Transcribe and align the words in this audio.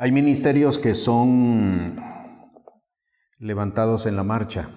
Hay 0.00 0.12
ministerios 0.12 0.78
que 0.78 0.94
son 0.94 1.96
levantados 3.40 4.06
en 4.06 4.14
la 4.14 4.22
marcha, 4.22 4.70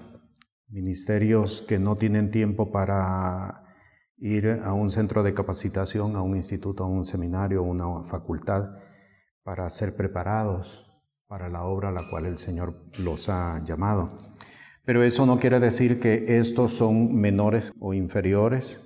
ministerios 0.68 1.64
que 1.68 1.78
no 1.78 1.96
tienen 1.96 2.32
tiempo 2.32 2.72
para 2.72 3.76
ir 4.18 4.62
a 4.64 4.74
un 4.74 4.90
centro 4.90 5.22
de 5.22 5.36
capacitación, 5.36 6.16
a 6.16 6.24
un 6.24 6.38
instituto, 6.38 6.84
a 6.84 6.88
un 6.88 7.06
seminario, 7.06 7.60
a 7.60 7.62
una 7.62 8.04
facultad, 8.10 8.64
para 9.44 9.70
ser 9.70 9.96
preparados 9.96 10.88
para 11.28 11.50
la 11.50 11.66
obra 11.66 11.90
a 11.90 11.92
la 11.92 12.02
cual 12.10 12.26
el 12.26 12.40
Señor 12.40 12.90
los 12.98 13.30
ha 13.30 13.64
llamado. 13.64 14.18
Pero 14.86 15.04
eso 15.04 15.28
no 15.28 15.38
quiere 15.38 15.60
decir 15.60 16.00
que 16.00 16.40
estos 16.40 16.74
son 16.74 17.14
menores 17.14 17.74
o 17.80 17.94
inferiores 17.94 18.82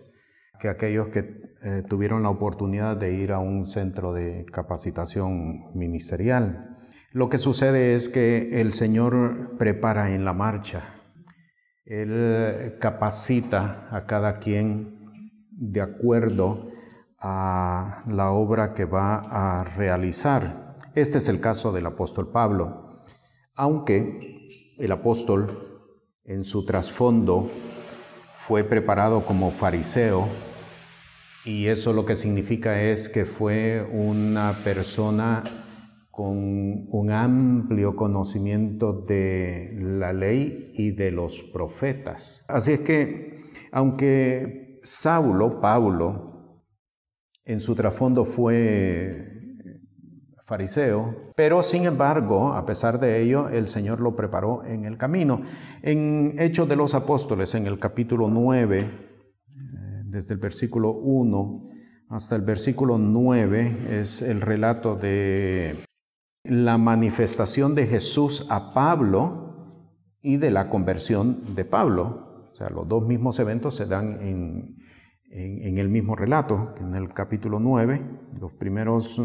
que 0.60 0.68
aquellos 0.68 1.08
que 1.08 1.55
eh, 1.66 1.82
tuvieron 1.90 2.22
la 2.22 2.30
oportunidad 2.30 2.96
de 2.96 3.14
ir 3.16 3.32
a 3.32 3.40
un 3.40 3.66
centro 3.66 4.14
de 4.14 4.46
capacitación 4.46 5.72
ministerial. 5.74 6.78
Lo 7.12 7.28
que 7.28 7.40
sucede 7.40 7.96
es 7.96 8.08
que 8.08 8.62
el 8.62 8.72
Señor 8.72 9.58
prepara 9.58 10.14
en 10.14 10.26
la 10.26 10.34
marcha. 10.34 11.02
Él 11.84 12.78
capacita 12.80 13.88
a 13.90 14.06
cada 14.06 14.38
quien 14.38 15.10
de 15.50 15.82
acuerdo 15.82 16.70
a 17.20 18.04
la 18.10 18.30
obra 18.30 18.76
que 18.76 18.86
va 18.86 19.18
a 19.32 19.64
realizar. 19.64 20.76
Este 20.94 21.18
es 21.18 21.30
el 21.30 21.42
caso 21.42 21.72
del 21.72 21.88
apóstol 21.88 22.32
Pablo. 22.32 23.06
Aunque 23.56 24.48
el 24.78 24.92
apóstol 24.92 25.82
en 26.26 26.46
su 26.46 26.64
trasfondo 26.64 27.50
fue 28.36 28.64
preparado 28.64 29.22
como 29.22 29.50
fariseo, 29.50 30.28
y 31.46 31.68
eso 31.68 31.94
lo 31.94 32.06
que 32.06 32.16
significa 32.16 32.82
es 32.82 33.08
que 33.08 33.26
fue 33.26 33.88
una 33.92 34.54
persona 34.64 35.44
con 36.10 36.88
un 36.90 37.12
amplio 37.12 37.96
conocimiento 37.96 38.94
de 38.94 39.78
la 39.80 40.12
ley 40.14 40.72
y 40.74 40.92
de 40.92 41.12
los 41.12 41.44
profetas. 41.44 42.44
Así 42.48 42.74
es 42.74 42.80
que, 42.80 43.42
aunque 43.72 44.80
Saulo, 44.84 45.60
Pablo, 45.60 46.64
en 47.44 47.60
su 47.60 47.76
trasfondo 47.76 48.26
fue 48.26 49.34
fariseo, 50.46 51.34
pero 51.36 51.62
sin 51.64 51.86
embargo, 51.86 52.54
a 52.54 52.66
pesar 52.66 53.00
de 53.00 53.22
ello, 53.22 53.50
el 53.50 53.68
Señor 53.68 54.00
lo 54.00 54.16
preparó 54.16 54.64
en 54.64 54.86
el 54.86 54.98
camino. 54.98 55.42
En 55.82 56.36
Hechos 56.40 56.70
de 56.70 56.76
los 56.76 56.96
Apóstoles, 56.96 57.56
en 57.56 57.68
el 57.68 57.78
capítulo 57.78 58.30
9, 58.30 59.15
desde 60.16 60.34
el 60.34 60.40
versículo 60.40 60.92
1 60.94 61.70
hasta 62.08 62.38
el 62.38 62.42
versículo 62.44 62.98
9 62.98 64.00
es 64.00 64.22
el 64.22 64.40
relato 64.40 64.96
de 64.96 65.76
la 66.46 66.78
manifestación 66.78 67.76
de 67.76 67.86
Jesús 67.86 68.48
a 68.50 68.74
Pablo 68.74 69.82
y 70.22 70.38
de 70.38 70.52
la 70.52 70.70
conversión 70.70 71.54
de 71.54 71.66
Pablo. 71.66 72.48
O 72.54 72.56
sea, 72.56 72.70
los 72.70 72.88
dos 72.88 73.06
mismos 73.06 73.40
eventos 73.40 73.76
se 73.76 73.88
dan 73.88 74.22
en, 74.22 74.78
el 75.30 75.90
mismo 75.90 76.16
relato, 76.16 76.74
en 76.80 76.96
el 76.96 77.12
capítulo 77.12 77.60
9, 77.60 78.02
los 78.40 78.54
primeros 78.54 79.22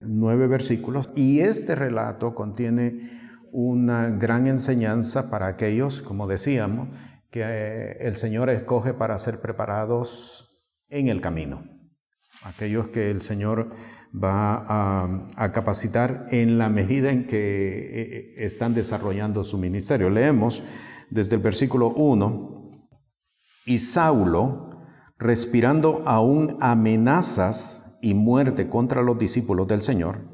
nueve 0.00 0.48
versículos. 0.48 1.10
Y 1.14 1.40
este 1.40 1.76
relato 1.76 2.34
contiene 2.34 3.20
una 3.52 4.08
gran 4.08 4.48
enseñanza 4.48 5.30
para 5.30 5.46
aquellos, 5.46 6.02
como 6.02 6.26
decíamos, 6.26 6.88
que 7.32 7.40
eh, 7.42 7.96
el 8.06 8.16
Señor 8.16 8.50
escoge 8.50 8.92
para 8.92 9.18
ser 9.18 9.40
preparados 9.40 10.62
en 10.88 11.08
el 11.08 11.20
camino. 11.20 11.64
Aquellos 12.44 12.88
que 12.88 13.10
el 13.10 13.22
Señor 13.22 13.74
va 14.12 14.64
a, 15.36 15.52
capacitar 15.52 16.26
en 16.30 16.58
la 16.58 16.68
medida 16.68 17.10
en 17.10 17.26
que 17.26 17.38
eh, 17.38 18.02
eh, 18.02 18.34
están 18.44 18.74
desarrollando 18.74 19.42
su 19.44 19.56
ministerio. 19.56 20.10
Leemos 20.10 20.62
desde 21.10 21.36
el 21.36 21.42
versículo 21.42 21.88
1, 21.88 22.70
y 23.64 23.78
Saulo, 23.78 24.70
respirando 25.18 26.02
aún 26.04 26.58
amenazas 26.60 27.98
y 28.02 28.12
muerte 28.12 28.68
contra 28.68 29.02
los 29.02 29.18
discípulos 29.18 29.68
del 29.68 29.80
Señor, 29.80 30.28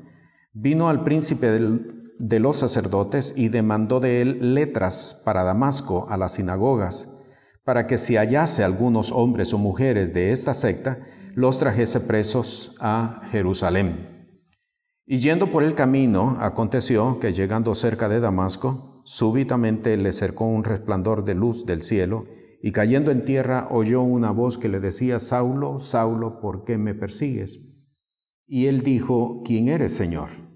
vino 0.53 0.89
al 0.89 1.05
príncipe 1.05 1.47
del, 1.47 1.98
de 2.19 2.41
los 2.41 2.57
sacerdotes 2.57 3.35
y 3.37 3.49
demandó 3.49 4.01
de 4.01 4.23
él 4.23 4.55
letras 4.55 5.23
para 5.25 5.45
Damasco 5.45 6.07
a 6.09 6.17
las 6.17 6.33
sinagogas, 6.33 7.15
para 7.65 7.87
que 7.87 7.99
si 7.99 8.17
hallase 8.17 8.65
algunos 8.65 9.13
hombres 9.13 9.53
o 9.53 9.59
mujeres 9.59 10.13
de 10.13 10.33
esta 10.33 10.55
secta, 10.55 10.99
los 11.35 11.59
trajese 11.59 12.01
presos 12.01 12.75
a 12.81 13.23
Jerusalén. 13.31 14.19
Y 15.07 15.19
yendo 15.19 15.51
por 15.51 15.63
el 15.63 15.75
camino, 15.75 16.37
aconteció 16.41 17.21
que 17.21 17.33
llegando 17.33 17.75
cerca 17.75 18.09
de 18.09 18.21
Damasco, 18.21 19.03
súbitamente 19.05 19.97
le 19.97 20.13
cercó 20.13 20.47
un 20.47 20.65
resplandor 20.65 21.25
de 21.25 21.35
luz 21.35 21.65
del 21.65 21.83
cielo, 21.83 22.27
y 22.61 22.73
cayendo 22.73 23.11
en 23.11 23.25
tierra 23.25 23.69
oyó 23.71 24.03
una 24.03 24.33
voz 24.33 24.59
que 24.59 24.69
le 24.69 24.81
decía, 24.81 25.19
Saulo, 25.19 25.79
Saulo, 25.79 26.41
¿por 26.41 26.65
qué 26.65 26.77
me 26.77 26.95
persigues? 26.95 27.87
Y 28.47 28.67
él 28.67 28.83
dijo, 28.83 29.43
¿quién 29.45 29.69
eres, 29.69 29.95
Señor? 29.95 30.48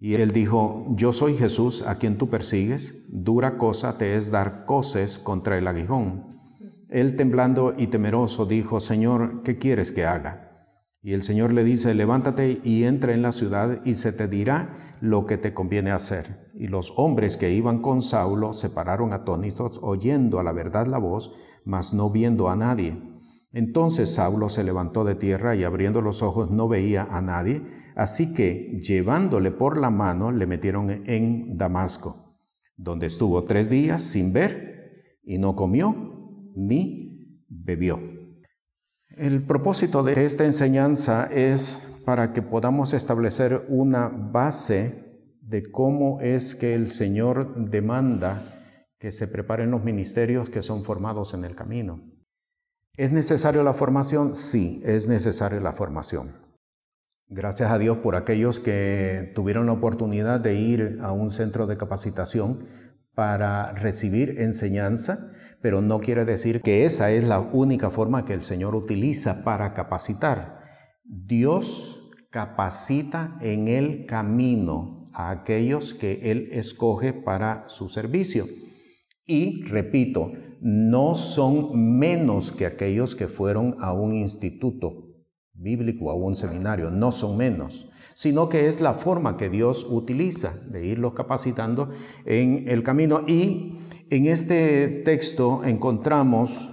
Y 0.00 0.14
él 0.14 0.30
dijo, 0.30 0.86
yo 0.90 1.12
soy 1.12 1.34
Jesús 1.34 1.82
a 1.82 1.96
quien 1.96 2.18
tú 2.18 2.28
persigues, 2.30 3.04
dura 3.08 3.58
cosa 3.58 3.98
te 3.98 4.16
es 4.16 4.30
dar 4.30 4.64
coces 4.64 5.18
contra 5.18 5.58
el 5.58 5.66
aguijón. 5.66 6.38
Él 6.88 7.16
temblando 7.16 7.74
y 7.76 7.88
temeroso 7.88 8.46
dijo, 8.46 8.80
Señor, 8.80 9.42
¿qué 9.42 9.58
quieres 9.58 9.90
que 9.90 10.06
haga? 10.06 10.48
Y 11.02 11.12
el 11.12 11.22
Señor 11.22 11.52
le 11.52 11.64
dice, 11.64 11.94
levántate 11.94 12.60
y 12.64 12.84
entra 12.84 13.12
en 13.12 13.22
la 13.22 13.32
ciudad 13.32 13.80
y 13.84 13.94
se 13.94 14.12
te 14.12 14.28
dirá 14.28 14.94
lo 15.00 15.26
que 15.26 15.36
te 15.36 15.54
conviene 15.54 15.90
hacer. 15.90 16.50
Y 16.54 16.68
los 16.68 16.92
hombres 16.96 17.36
que 17.36 17.52
iban 17.52 17.82
con 17.82 18.02
Saulo 18.02 18.52
se 18.52 18.70
pararon 18.70 19.12
atónitos, 19.12 19.80
oyendo 19.82 20.38
a 20.38 20.42
la 20.42 20.52
verdad 20.52 20.86
la 20.86 20.98
voz, 20.98 21.32
mas 21.64 21.92
no 21.92 22.10
viendo 22.10 22.48
a 22.48 22.56
nadie. 22.56 23.00
Entonces 23.52 24.14
Saulo 24.14 24.48
se 24.48 24.64
levantó 24.64 25.04
de 25.04 25.14
tierra 25.14 25.56
y 25.56 25.64
abriendo 25.64 26.00
los 26.00 26.22
ojos 26.22 26.50
no 26.50 26.68
veía 26.68 27.06
a 27.10 27.20
nadie, 27.20 27.62
Así 27.98 28.32
que, 28.32 28.78
llevándole 28.80 29.50
por 29.50 29.76
la 29.76 29.90
mano, 29.90 30.30
le 30.30 30.46
metieron 30.46 30.88
en 30.88 31.58
Damasco, 31.58 32.38
donde 32.76 33.08
estuvo 33.08 33.42
tres 33.42 33.68
días 33.68 34.02
sin 34.02 34.32
ver 34.32 35.18
y 35.24 35.38
no 35.38 35.56
comió 35.56 36.52
ni 36.54 37.42
bebió. 37.48 37.98
El 39.16 39.44
propósito 39.44 40.04
de 40.04 40.24
esta 40.24 40.44
enseñanza 40.44 41.26
es 41.26 42.00
para 42.06 42.32
que 42.32 42.40
podamos 42.40 42.94
establecer 42.94 43.66
una 43.68 44.06
base 44.06 45.34
de 45.42 45.68
cómo 45.68 46.20
es 46.20 46.54
que 46.54 46.76
el 46.76 46.90
Señor 46.90 47.68
demanda 47.68 48.94
que 49.00 49.10
se 49.10 49.26
preparen 49.26 49.72
los 49.72 49.82
ministerios 49.82 50.50
que 50.50 50.62
son 50.62 50.84
formados 50.84 51.34
en 51.34 51.44
el 51.44 51.56
camino. 51.56 52.00
¿Es 52.96 53.10
necesario 53.10 53.64
la 53.64 53.74
formación? 53.74 54.36
Sí, 54.36 54.80
es 54.84 55.08
necesaria 55.08 55.58
la 55.58 55.72
formación. 55.72 56.47
Gracias 57.30 57.70
a 57.70 57.78
Dios 57.78 57.98
por 57.98 58.16
aquellos 58.16 58.58
que 58.58 59.32
tuvieron 59.34 59.66
la 59.66 59.72
oportunidad 59.72 60.40
de 60.40 60.54
ir 60.54 60.98
a 61.02 61.12
un 61.12 61.28
centro 61.28 61.66
de 61.66 61.76
capacitación 61.76 62.64
para 63.14 63.72
recibir 63.72 64.40
enseñanza, 64.40 65.30
pero 65.60 65.82
no 65.82 66.00
quiere 66.00 66.24
decir 66.24 66.62
que 66.62 66.86
esa 66.86 67.10
es 67.10 67.24
la 67.24 67.40
única 67.40 67.90
forma 67.90 68.24
que 68.24 68.32
el 68.32 68.42
Señor 68.42 68.74
utiliza 68.74 69.44
para 69.44 69.74
capacitar. 69.74 70.60
Dios 71.04 72.10
capacita 72.30 73.36
en 73.42 73.68
el 73.68 74.06
camino 74.06 75.10
a 75.12 75.30
aquellos 75.30 75.92
que 75.92 76.30
Él 76.30 76.48
escoge 76.52 77.12
para 77.12 77.68
su 77.68 77.90
servicio. 77.90 78.46
Y, 79.26 79.64
repito, 79.64 80.32
no 80.62 81.14
son 81.14 81.98
menos 81.98 82.52
que 82.52 82.64
aquellos 82.64 83.14
que 83.14 83.28
fueron 83.28 83.76
a 83.80 83.92
un 83.92 84.14
instituto 84.14 85.07
bíblico 85.58 86.06
o 86.06 86.10
a 86.10 86.14
un 86.14 86.36
seminario, 86.36 86.90
no 86.90 87.12
son 87.12 87.36
menos, 87.36 87.90
sino 88.14 88.48
que 88.48 88.66
es 88.66 88.80
la 88.80 88.94
forma 88.94 89.36
que 89.36 89.48
Dios 89.48 89.86
utiliza 89.88 90.54
de 90.68 90.86
irlos 90.86 91.14
capacitando 91.14 91.90
en 92.24 92.68
el 92.68 92.82
camino. 92.82 93.24
Y 93.26 93.76
en 94.10 94.26
este 94.26 94.88
texto 95.04 95.64
encontramos, 95.64 96.70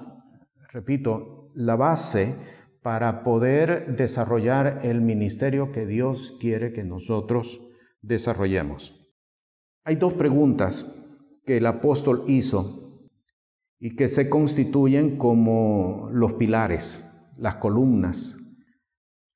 repito, 0.72 1.52
la 1.56 1.76
base 1.76 2.36
para 2.82 3.24
poder 3.24 3.96
desarrollar 3.96 4.82
el 4.84 5.02
ministerio 5.02 5.72
que 5.72 5.86
Dios 5.86 6.36
quiere 6.40 6.72
que 6.72 6.84
nosotros 6.84 7.60
desarrollemos. 8.02 9.02
Hay 9.84 9.96
dos 9.96 10.14
preguntas 10.14 10.94
que 11.46 11.58
el 11.58 11.66
apóstol 11.66 12.24
hizo 12.28 13.08
y 13.80 13.96
que 13.96 14.08
se 14.08 14.30
constituyen 14.30 15.18
como 15.18 16.10
los 16.12 16.34
pilares, 16.34 17.12
las 17.38 17.56
columnas 17.56 18.44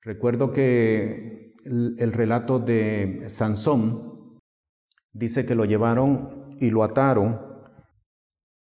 Recuerdo 0.02 0.54
que 0.54 1.52
el, 1.66 2.14
relato 2.14 2.60
de 2.60 3.26
Sansón 3.28 4.40
dice 5.12 5.46
que 5.46 5.56
lo 5.56 5.66
llevaron 5.66 6.48
y 6.60 6.70
lo 6.70 6.84
ataron 6.84 7.40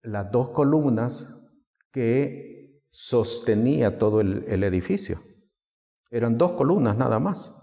las 0.02 0.30
dos 0.32 0.50
columnas 0.50 1.34
que 1.92 2.82
sostenía 2.90 3.98
todo 3.98 4.20
el, 4.20 4.44
el 4.48 4.64
edificio. 4.64 5.20
Eran 6.10 6.38
dos 6.38 6.52
columnas 6.52 6.96
nada 6.96 7.18
más. 7.18 7.54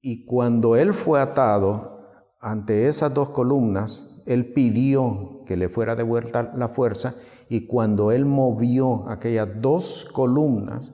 Y 0.00 0.24
cuando 0.26 0.76
él 0.76 0.92
fue 0.94 1.20
atado 1.20 2.10
ante 2.40 2.88
esas 2.88 3.14
dos 3.14 3.30
columnas, 3.30 4.22
él 4.26 4.52
pidió 4.52 5.42
que 5.46 5.56
le 5.56 5.68
fuera 5.68 5.96
devuelta 5.96 6.52
la 6.54 6.68
fuerza 6.68 7.14
y 7.48 7.66
cuando 7.66 8.10
él 8.12 8.24
movió 8.24 9.08
aquellas 9.08 9.48
dos 9.60 10.06
columnas, 10.12 10.92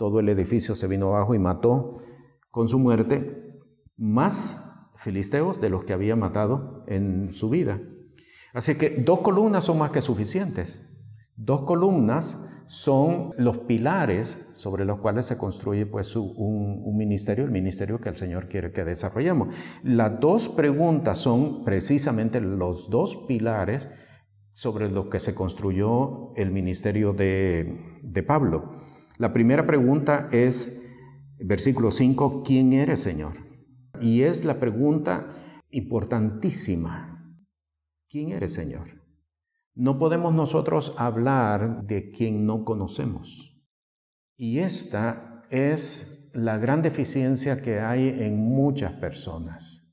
todo 0.00 0.18
el 0.18 0.30
edificio 0.30 0.76
se 0.76 0.86
vino 0.86 1.08
abajo 1.08 1.34
y 1.34 1.38
mató 1.38 1.98
con 2.50 2.68
su 2.68 2.78
muerte 2.78 3.60
más 3.98 4.88
filisteos 4.96 5.60
de 5.60 5.68
los 5.68 5.84
que 5.84 5.92
había 5.92 6.16
matado 6.16 6.84
en 6.86 7.34
su 7.34 7.50
vida. 7.50 7.82
Así 8.54 8.76
que 8.76 8.88
dos 8.88 9.20
columnas 9.20 9.64
son 9.64 9.76
más 9.76 9.90
que 9.90 10.00
suficientes. 10.00 10.80
Dos 11.36 11.66
columnas 11.66 12.42
son 12.64 13.34
los 13.36 13.58
pilares 13.58 14.50
sobre 14.54 14.86
los 14.86 15.00
cuales 15.00 15.26
se 15.26 15.36
construye 15.36 15.84
pues 15.84 16.16
un, 16.16 16.96
ministerio, 16.96 17.44
el 17.44 17.50
ministerio 17.50 18.00
que 18.00 18.08
el 18.08 18.16
Señor 18.16 18.48
quiere 18.48 18.72
que 18.72 18.84
desarrollemos. 18.84 19.54
Las 19.82 20.18
dos 20.18 20.48
preguntas 20.48 21.18
son 21.18 21.62
precisamente 21.62 22.40
los 22.40 22.88
dos 22.88 23.26
pilares 23.28 23.86
sobre 24.54 24.90
los 24.90 25.08
que 25.08 25.20
se 25.20 25.34
construyó 25.34 26.34
el 26.36 26.52
ministerio 26.52 27.12
de 27.12 28.24
Pablo. 28.26 28.80
La 29.20 29.34
primera 29.34 29.66
pregunta 29.66 30.30
es, 30.32 30.90
versículo 31.38 31.90
5, 31.90 32.42
¿quién 32.42 32.72
eres 32.72 33.02
Señor? 33.02 33.34
Y 34.00 34.22
es 34.22 34.46
la 34.46 34.58
pregunta 34.58 35.62
importantísima. 35.68 37.36
¿Quién 38.08 38.30
eres 38.30 38.54
Señor? 38.54 39.02
No 39.74 39.98
podemos 39.98 40.32
nosotros 40.32 40.94
hablar 40.96 41.84
de 41.84 42.12
quien 42.12 42.46
no 42.46 42.64
conocemos. 42.64 43.62
Y 44.38 44.60
esta 44.60 45.42
es 45.50 46.30
la 46.32 46.56
gran 46.56 46.80
deficiencia 46.80 47.60
que 47.60 47.78
hay 47.78 48.08
en 48.22 48.38
muchas 48.38 48.94
personas, 48.94 49.86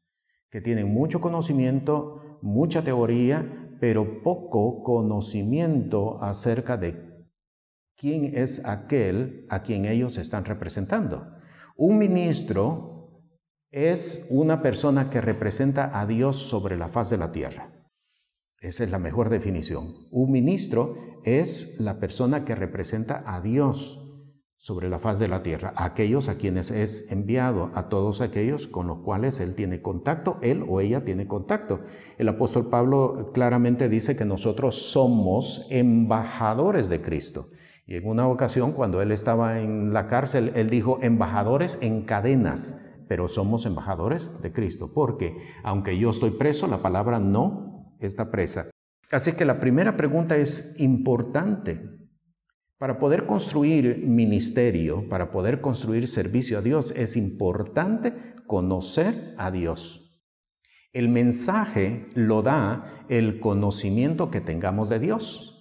que 0.49 0.61
tienen 0.61 0.93
mucho 0.93 1.19
conocimiento, 1.19 2.39
mucha 2.41 2.81
teoría, 2.81 3.75
pero 3.81 4.23
poco 4.23 4.83
conocimiento 4.83 6.23
acerca 6.23 6.77
de 6.77 7.06
quién 7.97 8.33
es 8.35 8.65
aquel 8.65 9.45
a 9.49 9.63
quien 9.63 9.85
ellos 9.85 10.17
están 10.17 10.45
representando. 10.45 11.33
Un 11.75 11.97
ministro 11.97 13.23
es 13.71 14.27
una 14.29 14.61
persona 14.61 15.09
que 15.09 15.19
representa 15.19 15.99
a 15.99 16.05
Dios 16.05 16.37
sobre 16.37 16.77
la 16.77 16.89
faz 16.89 17.09
de 17.09 17.17
la 17.17 17.31
tierra. 17.31 17.73
Esa 18.59 18.83
es 18.83 18.91
la 18.91 18.99
mejor 18.99 19.29
definición. 19.29 19.93
Un 20.11 20.31
ministro 20.31 20.95
es 21.23 21.79
la 21.79 21.99
persona 21.99 22.45
que 22.45 22.55
representa 22.55 23.23
a 23.25 23.41
Dios 23.41 24.03
sobre 24.59 24.89
la 24.89 24.97
faz 24.97 25.19
de 25.19 25.27
la 25.27 25.43
tierra, 25.43 25.73
aquellos 25.75 26.29
a 26.29 26.37
quienes 26.37 26.71
es 26.71 27.11
enviado, 27.11 27.69
a 27.75 27.89
todos 27.89 28.21
aquellos 28.21 28.67
con 28.67 28.87
los 28.87 28.99
cuales 28.99 29.39
él 29.39 29.53
tiene 29.53 29.83
contacto, 29.83 30.39
él 30.41 30.65
o 30.67 30.81
ella 30.81 31.05
tiene 31.05 31.27
contacto. 31.27 31.81
El 32.17 32.27
apóstol 32.27 32.67
Pablo 32.67 33.31
claramente 33.33 33.87
dice 33.87 34.15
que 34.15 34.25
nosotros 34.25 34.91
somos 34.91 35.67
embajadores 35.69 36.89
de 36.89 37.01
Cristo. 37.01 37.49
Y 37.87 37.95
en 37.95 38.05
una 38.05 38.27
ocasión, 38.27 38.73
cuando 38.73 39.01
él 39.01 39.13
estaba 39.13 39.61
en 39.61 39.93
la 39.93 40.07
cárcel, 40.07 40.51
él 40.55 40.69
dijo, 40.69 40.99
embajadores 41.01 41.77
en 41.79 42.03
cadenas, 42.03 43.03
pero 43.07 43.29
somos 43.29 43.65
embajadores 43.65 44.29
de 44.41 44.51
Cristo, 44.51 44.91
porque 44.93 45.37
aunque 45.63 45.97
yo 45.97 46.09
estoy 46.09 46.31
preso, 46.31 46.67
la 46.67 46.81
palabra 46.81 47.19
no 47.19 47.95
esta 48.01 48.29
presa. 48.29 48.69
Así 49.09 49.31
que 49.31 49.45
la 49.45 49.61
primera 49.61 49.95
pregunta 49.95 50.35
es 50.35 50.77
importante. 50.81 51.81
Para 52.77 52.99
poder 52.99 53.25
construir 53.25 54.05
ministerio, 54.05 55.07
para 55.07 55.31
poder 55.31 55.61
construir 55.61 56.09
servicio 56.09 56.57
a 56.57 56.61
Dios, 56.61 56.91
es 56.91 57.15
importante 57.15 58.13
conocer 58.45 59.33
a 59.37 59.49
Dios. 59.49 60.21
El 60.91 61.07
mensaje 61.07 62.07
lo 62.15 62.41
da 62.41 63.05
el 63.07 63.39
conocimiento 63.39 64.29
que 64.29 64.41
tengamos 64.41 64.89
de 64.89 64.99
Dios. 64.99 65.56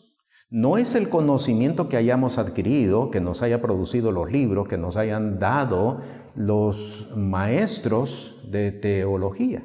No 0.49 0.79
es 0.79 0.95
el 0.95 1.09
conocimiento 1.09 1.89
que 1.89 1.97
hayamos 1.97 2.39
adquirido, 2.39 3.11
que 3.11 3.21
nos 3.21 3.43
haya 3.43 3.61
producido 3.61 4.13
los 4.13 4.31
libros, 4.31 4.69
que 4.69 4.79
nos 4.79 4.97
hayan 4.97 5.39
dado 5.39 6.01
los 6.35 7.09
maestros 7.17 8.41
de 8.51 8.71
teología 8.71 9.65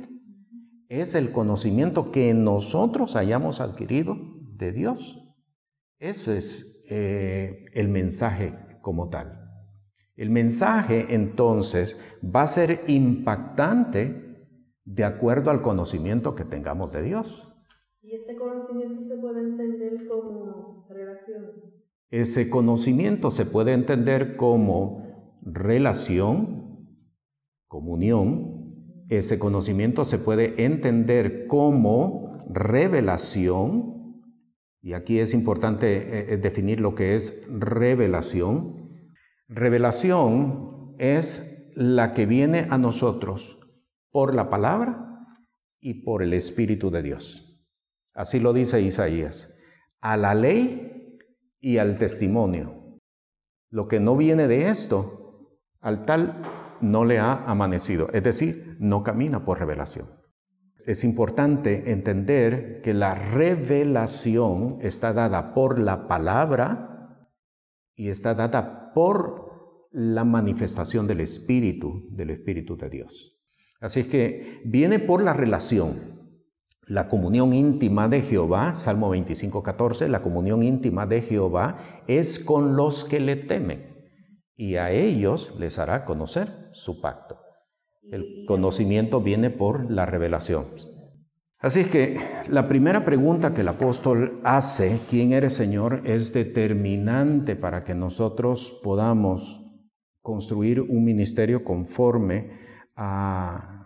es 0.92 1.16
el 1.16 1.32
conocimiento 1.32 2.12
que 2.12 2.34
nosotros 2.34 3.16
hayamos 3.16 3.62
adquirido 3.62 4.18
de 4.58 4.74
Dios. 4.74 5.24
Ese 6.00 6.38
es 6.38 6.86
eh, 6.90 7.64
el 7.74 7.88
mensaje 7.88 8.54
como 8.82 9.08
tal. 9.08 9.40
El 10.18 10.32
mensaje 10.32 11.16
entonces 11.16 11.98
va 12.24 12.42
a 12.42 12.48
ser 12.48 12.82
impactante 12.88 14.36
de 14.84 15.04
acuerdo 15.06 15.50
al 15.50 15.62
conocimiento 15.62 16.36
que 16.36 16.44
tengamos 16.44 16.92
de 16.92 17.04
Dios. 17.04 17.51
Ese 22.12 22.50
conocimiento 22.50 23.32
se 23.32 23.46
puede 23.46 23.72
entender 23.72 24.36
como 24.36 25.38
relación, 25.42 26.86
comunión, 27.68 29.06
ese 29.10 29.40
conocimiento 29.40 30.04
se 30.04 30.18
puede 30.18 30.66
entender 30.66 31.48
como 31.48 32.46
revelación, 32.50 33.92
y 34.82 34.94
aquí 34.94 35.20
es 35.20 35.34
importante 35.34 35.98
eh, 35.98 36.34
eh, 36.34 36.38
definir 36.38 36.82
lo 36.82 36.96
que 36.96 37.16
es 37.16 37.44
revelación. 37.50 38.90
Revelación 39.48 40.96
es 40.98 41.72
la 41.76 42.14
que 42.14 42.26
viene 42.26 42.68
a 42.70 42.78
nosotros 42.78 43.60
por 44.12 44.36
la 44.36 44.50
palabra 44.50 45.38
y 45.80 46.04
por 46.04 46.24
el 46.24 46.34
Espíritu 46.34 46.92
de 46.92 47.04
Dios. 47.04 47.64
Así 48.14 48.42
lo 48.42 48.52
dice 48.52 48.82
Isaías, 48.82 49.58
a 50.02 50.18
la 50.18 50.36
ley 50.36 51.01
y 51.62 51.78
al 51.78 51.98
testimonio. 51.98 53.00
Lo 53.70 53.88
que 53.88 54.00
no 54.02 54.18
viene 54.18 54.48
de 54.48 54.68
esto, 54.68 55.58
al 55.80 56.06
tal 56.06 56.42
no 56.82 57.06
le 57.06 57.20
ha 57.20 57.46
amanecido, 57.46 58.10
es 58.12 58.24
decir, 58.24 58.76
no 58.80 59.04
camina 59.04 59.46
por 59.46 59.60
revelación. 59.60 60.08
Es 60.86 61.04
importante 61.04 61.92
entender 61.92 62.82
que 62.82 62.94
la 62.94 63.14
revelación 63.14 64.80
está 64.82 65.14
dada 65.14 65.54
por 65.54 65.80
la 65.80 66.08
palabra 66.08 67.28
y 67.96 68.10
está 68.10 68.34
dada 68.34 68.92
por 68.94 69.88
la 69.92 70.24
manifestación 70.24 71.06
del 71.06 71.22
Espíritu, 71.22 72.08
del 72.12 72.32
Espíritu 72.32 72.78
de 72.78 72.90
Dios. 72.90 73.40
Así 73.80 74.02
es 74.02 74.08
que 74.08 74.62
viene 74.66 75.00
por 75.00 75.24
la 75.24 75.34
relación, 75.34 76.21
la 76.88 77.08
comunión 77.08 77.54
íntima 77.54 78.08
de 78.10 78.22
Jehová, 78.22 78.74
Salmo 78.76 79.10
25, 79.10 79.64
14, 79.64 80.10
la 80.10 80.22
comunión 80.22 80.64
íntima 80.64 81.06
de 81.06 81.22
Jehová 81.22 81.78
es 82.08 82.40
con 82.40 82.76
los 82.76 83.04
que 83.04 83.20
le 83.20 83.36
temen 83.36 83.92
y 84.56 84.76
a 84.76 84.92
ellos 84.92 85.54
les 85.58 85.80
hará 85.80 86.06
conocer 86.06 86.70
su 86.74 87.02
pacto. 87.02 87.40
El 88.12 88.46
conocimiento 88.46 89.22
viene 89.22 89.50
por 89.50 89.90
la 89.90 90.06
revelación. 90.06 90.66
Así 91.60 91.82
es 91.82 91.90
que 91.90 92.20
la 92.50 92.68
primera 92.68 93.06
pregunta 93.06 93.54
que 93.54 93.62
el 93.62 93.68
apóstol 93.68 94.42
hace, 94.44 95.00
¿quién 95.10 95.32
eres 95.32 95.54
Señor?, 95.54 96.02
es 96.06 96.34
determinante 96.34 97.56
para 97.56 97.84
que 97.84 97.94
nosotros 97.94 98.80
podamos 98.84 99.62
construir 100.22 100.82
un 100.82 101.04
ministerio 101.04 101.64
conforme 101.64 102.52
a 102.96 103.81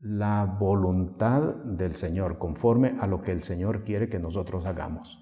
la 0.00 0.44
voluntad 0.44 1.54
del 1.64 1.96
Señor, 1.96 2.38
conforme 2.38 2.96
a 3.00 3.06
lo 3.06 3.22
que 3.22 3.32
el 3.32 3.42
Señor 3.42 3.84
quiere 3.84 4.08
que 4.08 4.18
nosotros 4.18 4.66
hagamos. 4.66 5.18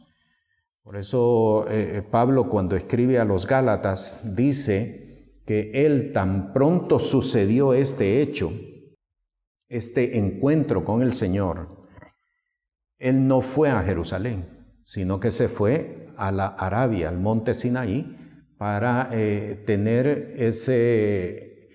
Por 0.83 0.97
eso 0.97 1.67
eh, 1.69 1.97
eh, 1.97 2.03
Pablo 2.03 2.49
cuando 2.49 2.77
escribe 2.77 3.19
a 3.19 3.25
los 3.25 3.47
Gálatas 3.47 4.21
dice 4.37 5.43
que 5.45 5.71
él 5.87 6.13
tan 6.13 6.53
pronto 6.53 6.99
sucedió 6.99 7.75
este 7.75 8.21
hecho, 8.21 8.53
este 9.69 10.19
encuentro 10.19 10.85
con 10.85 11.03
el 11.03 11.13
Señor, 11.13 11.69
él 12.99 13.27
no 13.27 13.41
fue 13.41 13.71
a 13.71 13.83
Jerusalén, 13.83 14.67
sino 14.85 15.19
que 15.21 15.31
se 15.31 15.49
fue 15.49 16.13
a 16.17 16.33
la 16.33 16.47
Arabia, 16.47 17.09
al 17.09 17.19
monte 17.19 17.55
Sinaí, 17.55 18.17
para 18.59 19.11
eh, 19.13 19.63
tener 19.67 20.35
ese, 20.37 21.69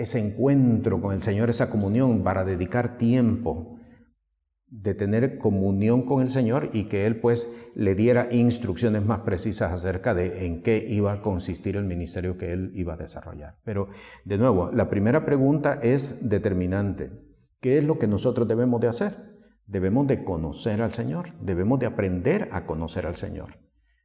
ese 0.00 0.18
encuentro 0.18 1.00
con 1.00 1.12
el 1.14 1.20
Señor, 1.20 1.50
esa 1.50 1.70
comunión, 1.70 2.22
para 2.22 2.44
dedicar 2.44 2.96
tiempo 2.96 3.76
de 4.70 4.94
tener 4.94 5.36
comunión 5.36 6.06
con 6.06 6.22
el 6.22 6.30
Señor 6.30 6.70
y 6.72 6.84
que 6.84 7.04
Él 7.06 7.20
pues 7.20 7.52
le 7.74 7.94
diera 7.94 8.28
instrucciones 8.30 9.04
más 9.04 9.20
precisas 9.20 9.72
acerca 9.72 10.14
de 10.14 10.46
en 10.46 10.62
qué 10.62 10.86
iba 10.88 11.12
a 11.12 11.20
consistir 11.20 11.76
el 11.76 11.84
ministerio 11.84 12.38
que 12.38 12.52
Él 12.52 12.70
iba 12.74 12.94
a 12.94 12.96
desarrollar. 12.96 13.58
Pero 13.64 13.88
de 14.24 14.38
nuevo, 14.38 14.70
la 14.72 14.88
primera 14.88 15.26
pregunta 15.26 15.78
es 15.82 16.30
determinante. 16.30 17.10
¿Qué 17.60 17.78
es 17.78 17.84
lo 17.84 17.98
que 17.98 18.06
nosotros 18.06 18.48
debemos 18.48 18.80
de 18.80 18.88
hacer? 18.88 19.12
Debemos 19.66 20.06
de 20.06 20.24
conocer 20.24 20.80
al 20.80 20.92
Señor, 20.92 21.34
debemos 21.40 21.78
de 21.78 21.86
aprender 21.86 22.48
a 22.52 22.64
conocer 22.64 23.06
al 23.06 23.16
Señor. 23.16 23.58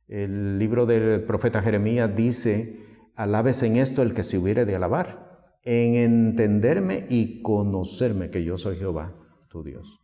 El 0.07 0.59
libro 0.59 0.85
del 0.85 1.23
profeta 1.23 1.61
Jeremías 1.61 2.13
dice, 2.15 2.79
alabes 3.15 3.63
en 3.63 3.77
esto 3.77 4.01
el 4.01 4.13
que 4.13 4.23
se 4.23 4.37
hubiere 4.37 4.65
de 4.65 4.75
alabar, 4.75 5.34
en 5.65 5.95
entenderme 5.95 7.07
y 7.09 7.41
conocerme 7.41 8.29
que 8.29 8.43
yo 8.43 8.57
soy 8.57 8.77
Jehová, 8.77 9.13
tu 9.49 9.63
Dios. 9.63 9.99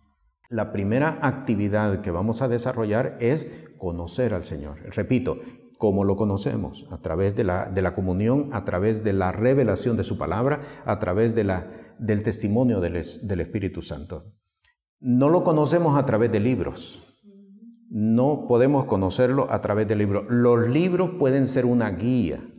La 0.49 0.73
primera 0.73 1.19
actividad 1.21 2.01
que 2.01 2.11
vamos 2.11 2.41
a 2.41 2.49
desarrollar 2.49 3.15
es 3.21 3.69
conocer 3.77 4.33
al 4.33 4.43
Señor. 4.43 4.79
Repito, 4.93 5.37
¿cómo 5.77 6.03
lo 6.03 6.17
conocemos? 6.17 6.87
A 6.91 6.97
través 6.97 7.35
de 7.35 7.45
la, 7.45 7.69
de 7.69 7.81
la 7.81 7.95
comunión, 7.95 8.49
a 8.51 8.65
través 8.65 9.03
de 9.03 9.13
la 9.13 9.31
revelación 9.31 9.95
de 9.95 10.03
su 10.03 10.17
palabra, 10.17 10.61
a 10.83 10.99
través 10.99 11.35
de 11.35 11.45
la, 11.45 11.95
del 11.99 12.23
testimonio 12.23 12.81
del, 12.81 13.01
del 13.23 13.39
Espíritu 13.39 13.81
Santo. 13.81 14.33
No 14.99 15.29
lo 15.29 15.43
conocemos 15.43 15.97
a 15.97 16.05
través 16.05 16.31
de 16.31 16.39
libros. 16.39 17.07
No 17.89 18.45
podemos 18.47 18.85
conocerlo 18.85 19.47
a 19.51 19.61
través 19.61 19.87
de 19.87 19.95
libros. 19.95 20.25
Los 20.27 20.69
libros 20.69 21.11
pueden 21.17 21.45
ser 21.45 21.65
una 21.65 21.91
guía, 21.91 22.50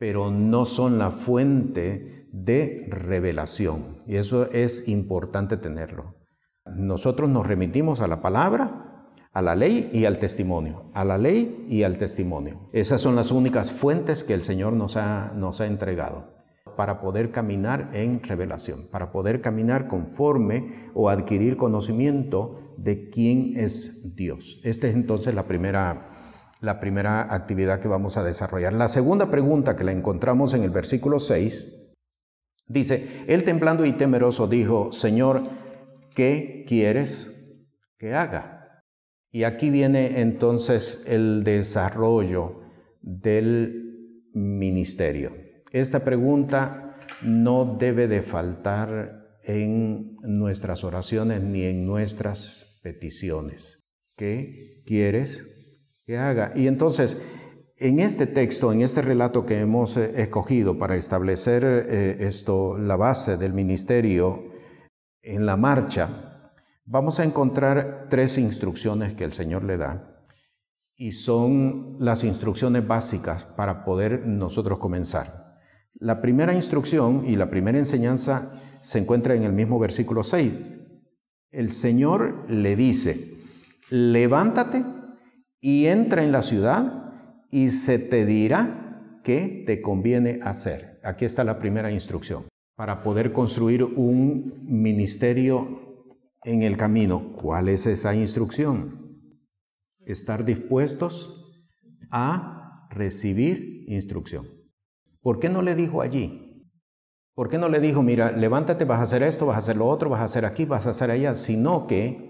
pero 0.00 0.30
no 0.30 0.64
son 0.64 0.98
la 0.98 1.10
fuente 1.10 2.26
de 2.32 2.86
revelación. 2.88 4.02
Y 4.06 4.16
eso 4.16 4.50
es 4.50 4.88
importante 4.88 5.58
tenerlo. 5.58 6.14
Nosotros 6.64 7.28
nos 7.28 7.46
remitimos 7.46 8.00
a 8.00 8.08
la 8.08 8.22
palabra, 8.22 9.12
a 9.30 9.42
la 9.42 9.54
ley 9.54 9.90
y 9.92 10.06
al 10.06 10.18
testimonio. 10.18 10.90
A 10.94 11.04
la 11.04 11.18
ley 11.18 11.66
y 11.68 11.82
al 11.82 11.98
testimonio. 11.98 12.70
Esas 12.72 13.02
son 13.02 13.14
las 13.14 13.30
únicas 13.30 13.72
fuentes 13.72 14.24
que 14.24 14.32
el 14.32 14.42
Señor 14.42 14.72
nos 14.72 14.96
ha, 14.96 15.34
nos 15.36 15.60
ha 15.60 15.66
entregado 15.66 16.40
para 16.78 16.98
poder 17.02 17.30
caminar 17.30 17.90
en 17.92 18.22
revelación, 18.22 18.88
para 18.90 19.12
poder 19.12 19.42
caminar 19.42 19.86
conforme 19.86 20.90
o 20.94 21.10
adquirir 21.10 21.58
conocimiento 21.58 22.54
de 22.78 23.10
quién 23.10 23.52
es 23.56 24.16
Dios. 24.16 24.62
Esta 24.64 24.88
es 24.88 24.94
entonces 24.94 25.34
la 25.34 25.46
primera 25.46 26.09
la 26.60 26.78
primera 26.78 27.34
actividad 27.34 27.80
que 27.80 27.88
vamos 27.88 28.16
a 28.16 28.22
desarrollar. 28.22 28.72
La 28.72 28.88
segunda 28.88 29.30
pregunta 29.30 29.76
que 29.76 29.84
la 29.84 29.92
encontramos 29.92 30.54
en 30.54 30.62
el 30.62 30.70
versículo 30.70 31.18
6 31.18 31.94
dice, 32.66 33.24
él 33.26 33.44
temblando 33.44 33.84
y 33.84 33.92
temeroso 33.92 34.46
dijo, 34.46 34.92
Señor, 34.92 35.42
¿qué 36.14 36.64
quieres 36.68 37.56
que 37.98 38.14
haga? 38.14 38.82
Y 39.32 39.44
aquí 39.44 39.70
viene 39.70 40.20
entonces 40.20 41.02
el 41.06 41.44
desarrollo 41.44 42.60
del 43.00 44.28
ministerio. 44.34 45.32
Esta 45.72 46.04
pregunta 46.04 46.96
no 47.22 47.76
debe 47.78 48.08
de 48.08 48.22
faltar 48.22 49.38
en 49.44 50.16
nuestras 50.22 50.84
oraciones 50.84 51.42
ni 51.42 51.64
en 51.64 51.86
nuestras 51.86 52.80
peticiones. 52.82 53.78
¿Qué 54.16 54.82
quieres 54.84 55.59
haga. 56.18 56.52
Y 56.54 56.66
entonces, 56.66 57.20
en 57.76 57.98
este 57.98 58.26
texto, 58.26 58.72
en 58.72 58.82
este 58.82 59.02
relato 59.02 59.46
que 59.46 59.58
hemos 59.58 59.96
eh, 59.96 60.12
escogido 60.16 60.78
para 60.78 60.96
establecer 60.96 61.64
eh, 61.64 62.16
esto, 62.20 62.76
la 62.76 62.96
base 62.96 63.36
del 63.36 63.52
ministerio 63.52 64.44
en 65.22 65.46
la 65.46 65.56
marcha, 65.56 66.52
vamos 66.84 67.20
a 67.20 67.24
encontrar 67.24 68.08
tres 68.10 68.36
instrucciones 68.38 69.14
que 69.14 69.24
el 69.24 69.32
Señor 69.32 69.64
le 69.64 69.76
da. 69.76 70.24
Y 70.94 71.12
son 71.12 71.96
las 71.98 72.24
instrucciones 72.24 72.86
básicas 72.86 73.44
para 73.44 73.84
poder 73.84 74.26
nosotros 74.26 74.78
comenzar. 74.78 75.58
La 75.94 76.20
primera 76.20 76.52
instrucción 76.54 77.24
y 77.26 77.36
la 77.36 77.48
primera 77.48 77.78
enseñanza 77.78 78.52
se 78.82 78.98
encuentra 78.98 79.34
en 79.34 79.44
el 79.44 79.52
mismo 79.52 79.78
versículo 79.78 80.22
6. 80.22 80.52
El 81.50 81.72
Señor 81.72 82.44
le 82.48 82.76
dice, 82.76 83.38
levántate 83.90 84.84
y 85.60 85.86
entra 85.86 86.22
en 86.22 86.32
la 86.32 86.42
ciudad 86.42 87.12
y 87.50 87.70
se 87.70 87.98
te 87.98 88.24
dirá 88.24 89.20
qué 89.22 89.64
te 89.66 89.82
conviene 89.82 90.40
hacer. 90.42 91.00
Aquí 91.04 91.24
está 91.24 91.44
la 91.44 91.58
primera 91.58 91.90
instrucción. 91.90 92.48
Para 92.76 93.02
poder 93.02 93.32
construir 93.32 93.84
un 93.84 94.64
ministerio 94.64 96.06
en 96.44 96.62
el 96.62 96.76
camino, 96.76 97.32
¿cuál 97.36 97.68
es 97.68 97.86
esa 97.86 98.14
instrucción? 98.14 99.20
Estar 100.06 100.44
dispuestos 100.44 101.62
a 102.10 102.88
recibir 102.90 103.84
instrucción. 103.86 104.48
¿Por 105.20 105.38
qué 105.38 105.50
no 105.50 105.60
le 105.60 105.74
dijo 105.74 106.00
allí? 106.00 106.50
¿Por 107.34 107.48
qué 107.48 107.58
no 107.58 107.68
le 107.68 107.80
dijo, 107.80 108.02
mira, 108.02 108.32
levántate, 108.32 108.84
vas 108.84 109.00
a 109.00 109.04
hacer 109.04 109.22
esto, 109.22 109.46
vas 109.46 109.56
a 109.56 109.58
hacer 109.58 109.76
lo 109.76 109.86
otro, 109.86 110.10
vas 110.10 110.20
a 110.20 110.24
hacer 110.24 110.44
aquí, 110.44 110.64
vas 110.64 110.86
a 110.86 110.90
hacer 110.90 111.10
allá? 111.10 111.34
Sino 111.34 111.86
que 111.86 112.29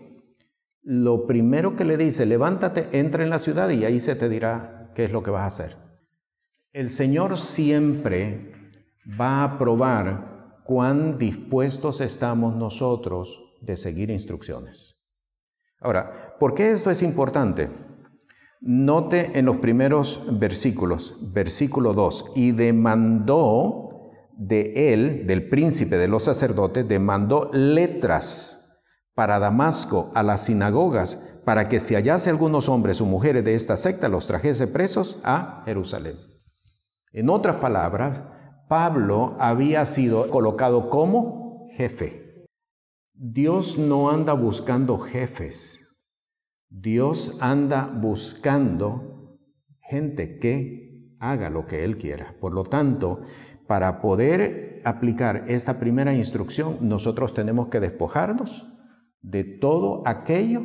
lo 0.82 1.26
primero 1.26 1.76
que 1.76 1.84
le 1.84 1.96
dice, 1.96 2.26
levántate, 2.26 2.88
entra 2.92 3.22
en 3.22 3.30
la 3.30 3.38
ciudad 3.38 3.68
y 3.70 3.84
ahí 3.84 4.00
se 4.00 4.16
te 4.16 4.28
dirá 4.28 4.90
qué 4.94 5.04
es 5.04 5.12
lo 5.12 5.22
que 5.22 5.30
vas 5.30 5.42
a 5.42 5.46
hacer. 5.46 5.76
El 6.72 6.90
Señor 6.90 7.38
siempre 7.38 8.52
va 9.20 9.42
a 9.42 9.58
probar 9.58 10.62
cuán 10.64 11.18
dispuestos 11.18 12.00
estamos 12.00 12.56
nosotros 12.56 13.56
de 13.60 13.76
seguir 13.76 14.10
instrucciones. 14.10 15.04
Ahora, 15.80 16.36
¿por 16.38 16.54
qué 16.54 16.70
esto 16.70 16.90
es 16.90 17.02
importante? 17.02 17.70
Note 18.60 19.32
en 19.38 19.46
los 19.46 19.56
primeros 19.56 20.22
versículos, 20.38 21.16
versículo 21.32 21.94
2, 21.94 22.32
y 22.36 22.52
demandó 22.52 24.12
de 24.36 24.92
él, 24.92 25.26
del 25.26 25.48
príncipe 25.48 25.96
de 25.96 26.08
los 26.08 26.24
sacerdotes, 26.24 26.86
demandó 26.86 27.50
letras 27.52 28.59
para 29.20 29.38
Damasco 29.38 30.10
a 30.14 30.22
las 30.22 30.46
sinagogas, 30.46 31.16
para 31.44 31.68
que 31.68 31.78
si 31.78 31.94
hallase 31.94 32.30
algunos 32.30 32.70
hombres 32.70 33.02
o 33.02 33.04
mujeres 33.04 33.44
de 33.44 33.54
esta 33.54 33.76
secta, 33.76 34.08
los 34.08 34.26
trajese 34.26 34.66
presos 34.66 35.20
a 35.24 35.60
Jerusalén. 35.66 36.16
En 37.12 37.28
otras 37.28 37.56
palabras, 37.56 38.22
Pablo 38.66 39.36
había 39.38 39.84
sido 39.84 40.30
colocado 40.30 40.88
como 40.88 41.68
jefe. 41.76 42.46
Dios 43.12 43.76
no 43.76 44.08
anda 44.08 44.32
buscando 44.32 44.98
jefes. 44.98 46.02
Dios 46.70 47.36
anda 47.40 47.90
buscando 47.94 49.38
gente 49.82 50.38
que 50.38 51.14
haga 51.20 51.50
lo 51.50 51.66
que 51.66 51.84
Él 51.84 51.98
quiera. 51.98 52.36
Por 52.40 52.54
lo 52.54 52.64
tanto, 52.64 53.20
para 53.66 54.00
poder 54.00 54.80
aplicar 54.86 55.44
esta 55.46 55.78
primera 55.78 56.14
instrucción, 56.14 56.78
nosotros 56.80 57.34
tenemos 57.34 57.68
que 57.68 57.80
despojarnos 57.80 58.66
de 59.22 59.44
todo 59.44 60.02
aquello 60.06 60.62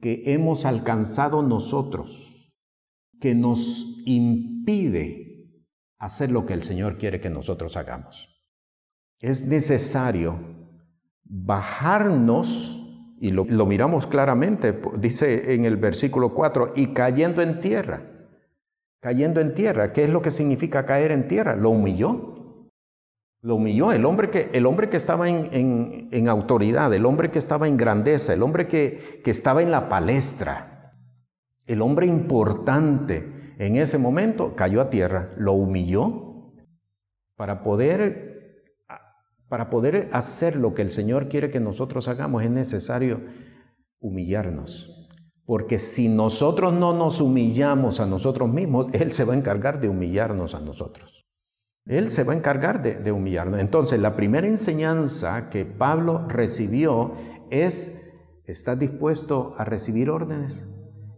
que 0.00 0.22
hemos 0.26 0.64
alcanzado 0.64 1.42
nosotros, 1.42 2.54
que 3.20 3.34
nos 3.34 4.02
impide 4.04 5.22
hacer 5.98 6.30
lo 6.32 6.44
que 6.44 6.54
el 6.54 6.64
Señor 6.64 6.98
quiere 6.98 7.20
que 7.20 7.30
nosotros 7.30 7.76
hagamos. 7.76 8.28
Es 9.20 9.46
necesario 9.46 10.34
bajarnos, 11.22 12.80
y 13.20 13.30
lo, 13.30 13.44
miramos 13.44 14.08
claramente, 14.08 14.80
dice 14.98 15.54
en 15.54 15.64
el 15.64 15.76
versículo 15.76 16.34
4, 16.34 16.72
y 16.74 16.88
cayendo 16.88 17.40
en 17.40 17.60
tierra. 17.60 18.02
Cayendo 19.00 19.40
en 19.40 19.54
tierra, 19.54 19.92
¿qué 19.92 20.04
es 20.04 20.10
lo 20.10 20.22
que 20.22 20.32
significa 20.32 20.84
caer 20.86 21.12
en 21.12 21.28
tierra? 21.28 21.54
Lo 21.54 21.70
humilló. 21.70 22.41
Lo 23.44 23.56
humilló, 23.56 23.90
el 23.90 24.04
hombre 24.04 24.30
que, 24.30 24.50
el 24.52 24.66
hombre 24.66 24.88
que 24.88 24.96
estaba 24.96 25.28
en, 25.28 26.28
autoridad, 26.28 26.94
el 26.94 27.04
hombre 27.04 27.32
que 27.32 27.40
estaba 27.40 27.66
en 27.66 27.76
grandeza, 27.76 28.32
el 28.32 28.42
hombre 28.42 28.68
que, 28.68 29.20
que 29.24 29.32
estaba 29.32 29.62
en 29.62 29.72
la 29.72 29.88
palestra, 29.88 30.94
el 31.66 31.82
hombre 31.82 32.06
importante 32.06 33.54
en 33.58 33.76
ese 33.76 33.98
momento 33.98 34.54
cayó 34.54 34.80
a 34.80 34.90
tierra, 34.90 35.30
lo 35.36 35.54
humilló 35.54 36.52
para 37.36 37.64
poder, 37.64 38.62
para 39.48 39.70
poder 39.70 40.08
hacer 40.12 40.54
lo 40.54 40.74
que 40.74 40.82
el 40.82 40.92
Señor 40.92 41.28
quiere 41.28 41.50
que 41.50 41.58
nosotros 41.58 42.06
hagamos 42.06 42.44
es 42.44 42.50
necesario 42.50 43.22
humillarnos. 43.98 45.08
Porque 45.44 45.80
si 45.80 46.08
nosotros 46.08 46.72
no 46.72 46.92
nos 46.92 47.20
humillamos 47.20 47.98
a 47.98 48.06
nosotros 48.06 48.48
mismos, 48.48 48.86
Él 48.92 49.12
se 49.12 49.24
va 49.24 49.34
a 49.34 49.36
encargar 49.36 49.80
de 49.80 49.88
humillarnos 49.88 50.54
a 50.54 50.60
nosotros. 50.60 51.21
Él 51.86 52.10
se 52.10 52.22
va 52.22 52.32
a 52.32 52.36
encargar 52.36 52.80
de, 52.82 53.12
humillarnos. 53.12 53.60
Entonces, 53.60 54.00
la 54.00 54.14
primera 54.14 54.46
enseñanza 54.46 55.50
que 55.50 55.64
Pablo 55.64 56.26
recibió 56.28 57.14
es, 57.50 58.12
¿estás 58.44 58.78
dispuesto 58.78 59.54
a 59.58 59.64
recibir 59.64 60.08
órdenes? 60.08 60.64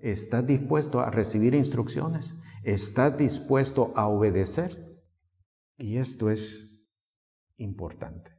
¿Estás 0.00 0.47
dispuesto 0.47 1.00
a 1.00 1.11
recibir 1.11 1.54
instrucciones? 1.54 2.35
¿Estás 2.62 3.18
dispuesto 3.18 3.92
a 3.94 4.09
obedecer? 4.09 4.73
Y 5.76 5.99
esto 5.99 6.30
es 6.30 6.88
importante. 7.56 8.30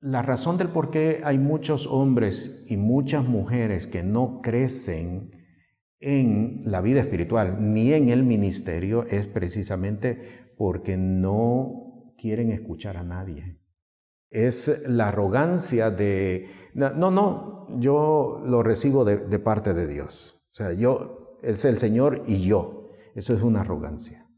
La 0.00 0.22
razón 0.22 0.58
del 0.58 0.68
por 0.68 0.90
qué 0.90 1.22
hay 1.24 1.38
muchos 1.38 1.86
hombres 1.86 2.64
y 2.66 2.76
muchas 2.76 3.24
mujeres 3.24 3.86
que 3.86 4.02
no 4.02 4.40
crecen 4.42 5.32
en 5.98 6.62
la 6.64 6.80
vida 6.80 7.00
espiritual 7.00 7.72
ni 7.72 7.92
en 7.92 8.08
el 8.08 8.22
ministerio 8.22 9.04
es 9.06 9.26
precisamente 9.26 10.47
porque 10.58 10.96
no 10.96 12.12
quieren 12.18 12.50
escuchar 12.50 12.96
a 12.96 13.04
nadie. 13.04 13.60
Es 14.28 14.82
la 14.86 15.08
arrogancia 15.08 15.90
de, 15.90 16.48
no, 16.74 17.10
no, 17.10 17.66
yo 17.78 18.42
lo 18.44 18.62
recibo 18.62 19.04
de, 19.04 19.38
parte 19.38 19.72
de 19.72 19.86
Dios. 19.86 20.42
O 20.52 20.54
sea, 20.54 20.72
yo, 20.72 21.38
es 21.42 21.64
el 21.64 21.78
Señor 21.78 22.24
y 22.26 22.46
yo. 22.46 22.88
Eso 23.14 23.32
es 23.34 23.42
una 23.42 23.60
arrogancia. 23.60 24.28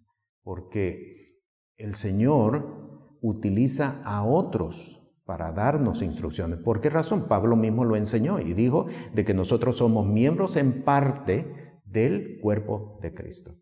Porque 0.43 1.41
el 1.77 1.95
Señor 1.95 3.19
utiliza 3.23 4.03
a 4.05 4.25
otros 4.25 5.03
para 5.25 5.53
darnos 5.53 6.03
instrucciones. 6.03 6.59
¿Por 6.59 6.81
qué 6.81 6.91
razón? 6.91 7.29
Pablo 7.29 7.57
mismo 7.57 7.85
lo 7.85 7.97
enseñó 7.97 8.41
y 8.41 8.53
dijo 8.53 8.87
de 9.15 9.25
que 9.25 9.35
nosotros 9.35 9.77
somos 9.77 10.07
miembros 10.07 10.57
en 10.57 10.85
parte 10.85 11.81
del 11.85 12.39
cuerpo 12.41 12.99
de 13.01 13.15
Cristo. 13.15 13.60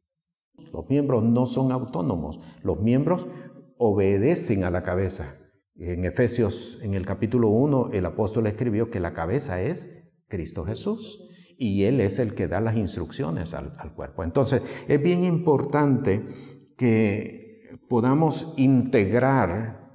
Los 0.72 0.88
miembros 0.88 1.24
no 1.24 1.46
son 1.46 1.72
autónomos, 1.72 2.40
los 2.62 2.80
miembros 2.80 3.26
obedecen 3.76 4.64
a 4.64 4.70
la 4.70 4.82
cabeza. 4.82 5.34
En 5.76 6.04
Efesios, 6.04 6.78
en 6.82 6.94
el 6.94 7.06
capítulo 7.06 7.48
1, 7.48 7.90
el 7.92 8.04
apóstol 8.06 8.46
escribió 8.46 8.90
que 8.90 9.00
la 9.00 9.14
cabeza 9.14 9.60
es 9.60 10.10
Cristo 10.26 10.64
Jesús 10.64 11.24
y 11.56 11.84
Él 11.84 12.00
es 12.00 12.18
el 12.18 12.34
que 12.34 12.48
da 12.48 12.60
las 12.60 12.76
instrucciones 12.76 13.54
al, 13.54 13.74
al 13.78 13.94
cuerpo. 13.94 14.24
Entonces, 14.24 14.62
es 14.88 15.02
bien 15.02 15.24
importante 15.24 16.26
que 16.76 17.78
podamos 17.88 18.54
integrar 18.56 19.88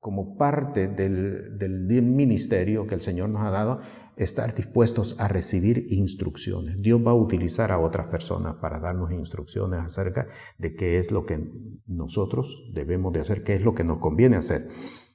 como 0.00 0.36
parte 0.36 0.88
del, 0.88 2.02
ministerio 2.02 2.86
que 2.86 2.94
el 2.94 3.02
Señor 3.02 3.28
nos 3.28 3.46
ha 3.46 3.50
dado, 3.50 3.80
estar 4.20 4.54
dispuestos 4.54 5.18
a 5.18 5.28
recibir 5.28 5.86
instrucciones. 5.88 6.76
Dios 6.80 7.00
va 7.04 7.12
a 7.12 7.14
utilizar 7.14 7.72
a 7.72 7.78
otras 7.78 8.08
personas 8.08 8.56
para 8.60 8.78
darnos 8.78 9.12
instrucciones 9.12 9.80
acerca 9.80 10.26
de 10.58 10.74
qué 10.74 10.98
es 10.98 11.10
lo 11.10 11.24
que 11.24 11.50
nosotros 11.86 12.70
debemos 12.74 13.14
de 13.14 13.20
hacer, 13.20 13.42
qué 13.44 13.54
es 13.54 13.62
lo 13.62 13.74
que 13.74 13.82
nos 13.82 13.98
conviene 13.98 14.36
hacer. 14.36 14.68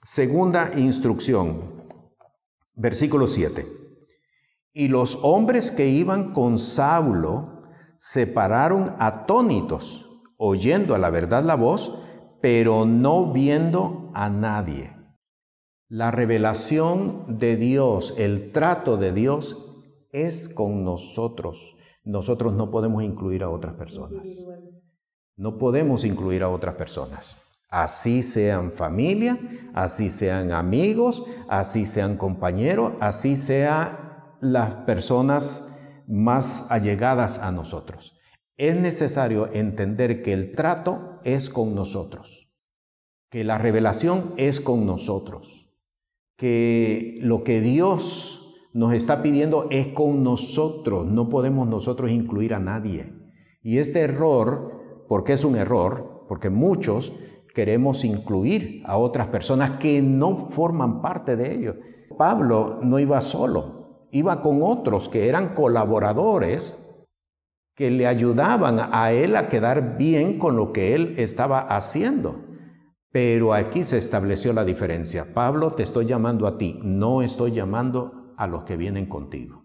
Segunda 0.03 0.71
instrucción, 0.75 1.85
versículo 2.73 3.27
7. 3.27 3.67
Y 4.73 4.87
los 4.87 5.19
hombres 5.21 5.69
que 5.69 5.87
iban 5.87 6.33
con 6.33 6.57
Saulo 6.57 7.61
se 7.99 8.25
pararon 8.25 8.95
atónitos, 8.97 10.09
oyendo 10.37 10.95
a 10.95 10.99
la 10.99 11.11
verdad 11.11 11.43
la 11.43 11.55
voz, 11.55 11.95
pero 12.41 12.85
no 12.85 13.31
viendo 13.31 14.11
a 14.15 14.29
nadie. 14.29 14.94
La 15.95 16.11
revelación 16.11 17.39
de 17.39 17.55
Dios, 17.55 18.13
el 18.17 18.51
trato 18.51 18.97
de 18.97 19.13
Dios 19.13 19.57
es 20.11 20.49
con 20.49 20.83
nosotros. 20.83 21.77
Nosotros 22.03 22.53
no 22.53 22.69
podemos 22.69 23.01
incluir 23.01 23.43
a 23.43 23.49
otras 23.49 23.75
personas. 23.75 24.45
No 25.37 25.57
podemos 25.57 26.03
incluir 26.03 26.43
a 26.43 26.49
otras 26.49 26.75
personas. 26.75 27.37
Así 27.69 28.23
sean 28.23 28.71
familia, 28.73 29.39
así 29.73 30.09
sean 30.09 30.51
amigos, 30.51 31.23
así 31.47 31.85
sean 31.85 32.17
compañeros, 32.17 32.91
así 32.99 33.37
sean 33.37 33.97
las 34.41 34.71
personas 34.85 35.79
más 36.07 36.69
allegadas 36.69 37.39
a 37.39 37.53
nosotros 37.53 38.15
es 38.57 38.75
necesario 38.75 39.51
entender 39.53 40.21
que 40.21 40.33
el 40.33 40.53
trato 40.55 41.19
es 41.23 41.49
con 41.49 41.75
nosotros, 41.75 42.49
que 43.29 43.43
la 43.43 43.57
revelación 43.57 44.33
es 44.37 44.61
con 44.61 44.85
nosotros, 44.85 45.64
que 46.37 47.17
lo 47.21 47.43
que 47.43 47.61
Dios 47.61 48.57
nos 48.73 48.93
está 48.93 49.21
pidiendo 49.21 49.67
es 49.71 49.87
con 49.87 50.23
nosotros, 50.23 51.05
no 51.05 51.29
podemos 51.29 51.67
nosotros 51.67 52.11
incluir 52.11 52.53
a 52.53 52.59
nadie. 52.59 53.13
Y 53.63 53.77
este 53.77 54.01
error, 54.01 55.05
porque 55.07 55.33
es 55.33 55.45
un 55.45 55.55
error, 55.55 56.25
porque 56.27 56.49
muchos 56.49 57.13
queremos 57.53 58.03
incluir 58.03 58.83
a 58.85 58.97
otras 58.97 59.27
personas 59.27 59.79
que 59.79 60.01
no 60.01 60.49
forman 60.49 61.01
parte 61.01 61.37
de 61.37 61.55
ello. 61.55 61.75
Pablo 62.17 62.79
no 62.81 62.99
iba 62.99 63.21
solo, 63.21 64.07
iba 64.11 64.41
con 64.41 64.61
otros 64.61 65.07
que 65.07 65.29
eran 65.29 65.53
colaboradores 65.53 67.07
que 67.75 67.91
le 67.91 68.07
ayudaban 68.07 68.79
a 68.91 69.11
él 69.11 69.35
a 69.35 69.49
quedar 69.49 69.97
bien 69.97 70.37
con 70.37 70.55
lo 70.55 70.71
que 70.71 70.95
él 70.95 71.15
estaba 71.17 71.59
haciendo. 71.59 72.35
Pero 73.15 73.53
aquí 73.53 73.83
se 73.83 73.97
estableció 73.97 74.51
la 74.51 74.65
diferencia. 74.65 75.25
Pablo, 75.33 75.71
te 75.71 75.83
estoy 75.83 76.05
llamando 76.05 76.47
a 76.47 76.57
ti, 76.57 76.81
no 76.83 77.21
estoy 77.21 77.53
llamando 77.53 78.33
a 78.35 78.45
los 78.45 78.63
que 78.63 78.75
vienen 78.75 79.05
contigo. 79.05 79.63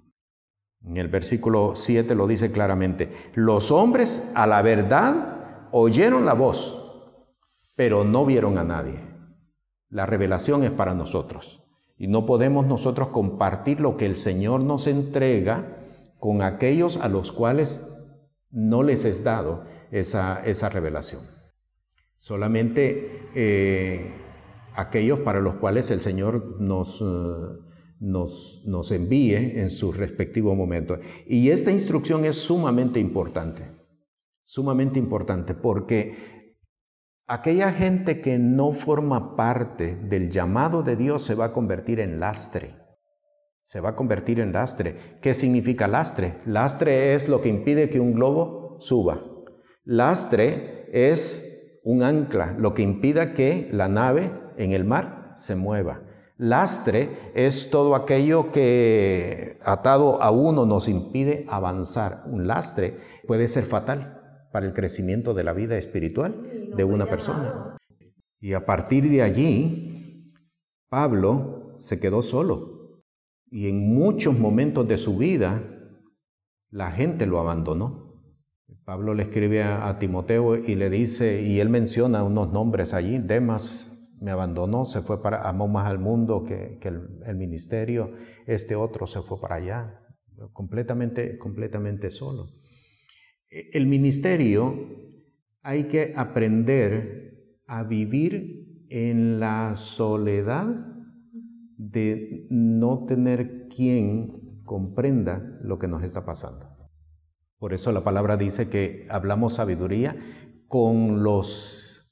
En 0.84 0.96
el 0.98 1.08
versículo 1.08 1.72
7 1.74 2.14
lo 2.14 2.28
dice 2.28 2.52
claramente, 2.52 3.10
los 3.34 3.72
hombres 3.72 4.22
a 4.36 4.46
la 4.46 4.62
verdad 4.62 5.66
oyeron 5.72 6.26
la 6.26 6.34
voz, 6.34 7.10
pero 7.74 8.04
no 8.04 8.24
vieron 8.24 8.56
a 8.56 8.62
nadie. 8.62 9.00
La 9.88 10.06
revelación 10.06 10.62
es 10.62 10.70
para 10.70 10.94
nosotros 10.94 11.64
y 11.98 12.06
no 12.06 12.26
podemos 12.26 12.66
nosotros 12.66 13.08
compartir 13.08 13.80
lo 13.80 13.96
que 13.96 14.06
el 14.06 14.16
Señor 14.16 14.60
nos 14.60 14.86
entrega 14.86 15.76
con 16.20 16.42
aquellos 16.42 16.98
a 16.98 17.08
los 17.08 17.32
cuales 17.32 17.92
no 18.52 18.84
les 18.84 19.04
es 19.04 19.24
dado 19.24 19.64
esa, 19.90 20.40
esa 20.44 20.68
revelación. 20.68 21.39
Solamente 22.20 23.30
eh, 23.34 24.12
aquellos 24.74 25.20
para 25.20 25.40
los 25.40 25.54
cuales 25.54 25.90
el 25.90 26.02
Señor 26.02 26.60
nos, 26.60 27.00
eh, 27.00 27.04
nos, 27.98 28.62
nos 28.66 28.92
envíe 28.92 29.58
en 29.58 29.70
su 29.70 29.90
respectivo 29.90 30.54
momento. 30.54 30.98
Y 31.26 31.48
esta 31.48 31.72
instrucción 31.72 32.26
es 32.26 32.36
sumamente 32.36 33.00
importante, 33.00 33.70
sumamente 34.44 34.98
importante, 34.98 35.54
porque 35.54 36.52
aquella 37.26 37.72
gente 37.72 38.20
que 38.20 38.38
no 38.38 38.74
forma 38.74 39.34
parte 39.34 39.96
del 39.96 40.30
llamado 40.30 40.82
de 40.82 40.96
Dios 40.96 41.22
se 41.22 41.34
va 41.34 41.46
a 41.46 41.52
convertir 41.54 42.00
en 42.00 42.20
lastre 42.20 42.74
se 43.70 43.80
va 43.80 43.90
a 43.90 43.94
convertir 43.94 44.40
en 44.40 44.52
lastre. 44.52 44.96
¿Qué 45.22 45.32
significa 45.32 45.86
lastre? 45.86 46.34
Lastre 46.44 47.14
es 47.14 47.28
lo 47.28 47.40
que 47.40 47.50
impide 47.50 47.88
que 47.88 48.00
un 48.00 48.14
globo 48.14 48.78
suba. 48.80 49.22
Lastre 49.84 50.88
es 50.92 51.49
un 51.82 52.02
ancla, 52.02 52.54
lo 52.58 52.74
que 52.74 52.82
impida 52.82 53.34
que 53.34 53.68
la 53.72 53.88
nave 53.88 54.32
en 54.56 54.72
el 54.72 54.84
mar 54.84 55.34
se 55.36 55.56
mueva. 55.56 56.02
Lastre 56.36 57.10
es 57.34 57.70
todo 57.70 57.94
aquello 57.94 58.50
que 58.50 59.58
atado 59.62 60.22
a 60.22 60.30
uno 60.30 60.64
nos 60.64 60.88
impide 60.88 61.44
avanzar. 61.48 62.22
Un 62.26 62.46
lastre 62.46 62.96
puede 63.26 63.46
ser 63.46 63.64
fatal 63.64 64.48
para 64.52 64.66
el 64.66 64.72
crecimiento 64.72 65.34
de 65.34 65.44
la 65.44 65.52
vida 65.52 65.76
espiritual 65.76 66.72
de 66.74 66.84
una 66.84 67.06
persona. 67.06 67.76
Y 68.40 68.54
a 68.54 68.64
partir 68.64 69.08
de 69.10 69.22
allí, 69.22 70.32
Pablo 70.88 71.74
se 71.76 72.00
quedó 72.00 72.22
solo. 72.22 73.02
Y 73.50 73.68
en 73.68 73.94
muchos 73.94 74.38
momentos 74.38 74.88
de 74.88 74.96
su 74.96 75.18
vida, 75.18 75.62
la 76.70 76.90
gente 76.90 77.26
lo 77.26 77.38
abandonó. 77.38 78.09
Pablo 78.84 79.14
le 79.14 79.24
escribe 79.24 79.62
a, 79.62 79.98
Timoteo 79.98 80.56
y 80.56 80.74
le 80.74 80.90
dice, 80.90 81.42
y 81.42 81.60
él 81.60 81.68
menciona 81.68 82.24
unos 82.24 82.52
nombres 82.52 82.94
allí, 82.94 83.18
Demas 83.18 84.16
me 84.20 84.30
abandonó, 84.30 84.84
se 84.84 85.00
fue 85.00 85.22
para, 85.22 85.48
amó 85.48 85.68
más 85.68 85.86
al 85.86 85.98
mundo 85.98 86.44
que, 86.44 86.78
el, 86.82 87.36
ministerio, 87.36 88.12
este 88.46 88.74
otro 88.74 89.06
se 89.06 89.22
fue 89.22 89.40
para 89.40 89.56
allá, 89.56 90.00
completamente, 90.52 91.38
completamente 91.38 92.10
solo. 92.10 92.48
El 93.48 93.86
ministerio 93.86 94.74
hay 95.62 95.84
que 95.84 96.12
aprender 96.16 97.56
a 97.66 97.82
vivir 97.84 98.86
en 98.90 99.40
la 99.40 99.74
soledad 99.76 100.66
de 101.76 102.46
no 102.50 103.06
tener 103.06 103.68
quien 103.68 104.62
comprenda 104.64 105.58
lo 105.62 105.78
que 105.78 105.88
nos 105.88 106.02
está 106.02 106.24
pasando. 106.24 106.69
Por 107.60 107.74
eso 107.74 107.92
la 107.92 108.02
palabra 108.02 108.38
dice 108.38 108.70
que 108.70 109.06
hablamos 109.10 109.52
sabiduría 109.52 110.16
con 110.66 111.22
los 111.22 112.10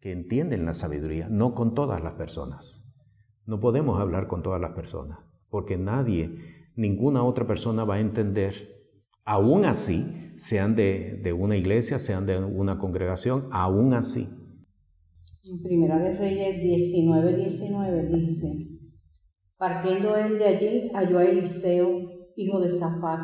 que 0.00 0.10
entienden 0.10 0.66
la 0.66 0.74
sabiduría, 0.74 1.28
no 1.30 1.54
con 1.54 1.74
todas 1.74 2.02
las 2.02 2.14
personas. 2.14 2.84
No 3.46 3.60
podemos 3.60 4.00
hablar 4.00 4.26
con 4.26 4.42
todas 4.42 4.60
las 4.60 4.72
personas, 4.72 5.20
porque 5.48 5.76
nadie, 5.76 6.40
ninguna 6.74 7.22
otra 7.22 7.46
persona 7.46 7.84
va 7.84 7.94
a 7.94 8.00
entender, 8.00 8.54
aún 9.24 9.64
así, 9.64 10.34
sean 10.36 10.74
de, 10.74 11.32
una 11.38 11.56
iglesia, 11.56 12.00
sean 12.00 12.26
de 12.26 12.38
una 12.38 12.76
congregación, 12.76 13.44
aún 13.52 13.94
así. 13.94 14.26
En 15.44 15.62
Primera 15.62 16.00
de 16.00 16.16
Reyes 16.16 16.60
19, 16.60 17.36
19 17.36 18.06
dice, 18.08 18.58
Partiendo 19.56 20.16
él 20.16 20.36
de 20.36 20.44
allí, 20.46 20.90
halló 20.94 21.18
a 21.18 21.24
Eliseo, 21.26 22.32
hijo 22.34 22.60
de 22.60 22.70
Safat, 22.70 23.20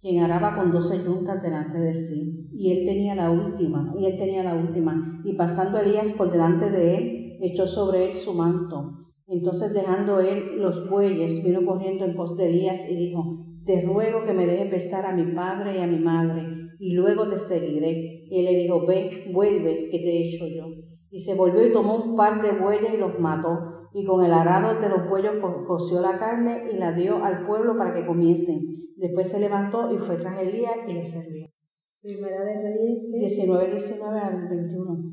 quien 0.00 0.22
araba 0.22 0.56
con 0.56 0.72
doce 0.72 1.02
yuntas 1.04 1.42
delante 1.42 1.78
de 1.78 1.94
sí, 1.94 2.48
y 2.52 2.72
él 2.72 2.86
tenía 2.86 3.14
la 3.14 3.30
última, 3.30 3.94
y 3.98 4.06
él 4.06 4.16
tenía 4.16 4.42
la 4.42 4.54
última, 4.54 5.20
y 5.24 5.34
pasando 5.34 5.78
Elías 5.78 6.08
por 6.12 6.30
delante 6.30 6.70
de 6.70 6.96
él, 6.96 7.38
echó 7.42 7.66
sobre 7.66 8.06
él 8.06 8.14
su 8.14 8.32
manto. 8.32 8.96
Entonces 9.26 9.72
dejando 9.74 10.20
él 10.20 10.56
los 10.58 10.88
bueyes, 10.88 11.44
vino 11.44 11.64
corriendo 11.64 12.04
en 12.04 12.16
pos 12.16 12.36
de 12.36 12.48
Elías 12.48 12.80
y 12.90 12.96
dijo, 12.96 13.46
te 13.64 13.82
ruego 13.82 14.24
que 14.24 14.32
me 14.32 14.46
dejes 14.46 14.70
besar 14.70 15.06
a 15.06 15.14
mi 15.14 15.34
padre 15.34 15.76
y 15.76 15.82
a 15.82 15.86
mi 15.86 15.98
madre, 15.98 16.42
y 16.78 16.94
luego 16.94 17.28
te 17.28 17.36
seguiré. 17.36 18.24
Y 18.30 18.38
él 18.38 18.44
le 18.46 18.58
dijo, 18.58 18.86
ve, 18.86 19.30
vuelve, 19.32 19.88
que 19.90 19.98
te 19.98 20.28
echo 20.28 20.46
yo. 20.46 20.66
Y 21.10 21.20
se 21.20 21.34
volvió 21.34 21.66
y 21.66 21.72
tomó 21.72 22.02
un 22.02 22.16
par 22.16 22.40
de 22.42 22.58
bueyes 22.58 22.94
y 22.94 22.96
los 22.96 23.18
mató, 23.20 23.69
y 23.92 24.04
con 24.04 24.24
el 24.24 24.32
arado 24.32 24.80
de 24.80 24.88
los 24.88 25.08
bueyos 25.08 25.34
coció 25.66 26.00
la 26.00 26.16
carne 26.18 26.64
y 26.72 26.76
la 26.76 26.92
dio 26.92 27.24
al 27.24 27.46
pueblo 27.46 27.76
para 27.76 27.92
que 27.94 28.06
comiesen. 28.06 28.60
Después 28.96 29.28
se 29.30 29.40
levantó 29.40 29.92
y 29.92 29.98
fue 29.98 30.16
tras 30.16 30.38
Elías 30.40 30.76
y 30.86 30.92
le 30.92 31.04
sirvió. 31.04 31.48
Primera 32.02 32.44
de 32.44 32.54
Reyes. 32.62 33.10
19, 33.12 33.70
19 33.72 34.20
al 34.20 34.48
21. 34.48 35.10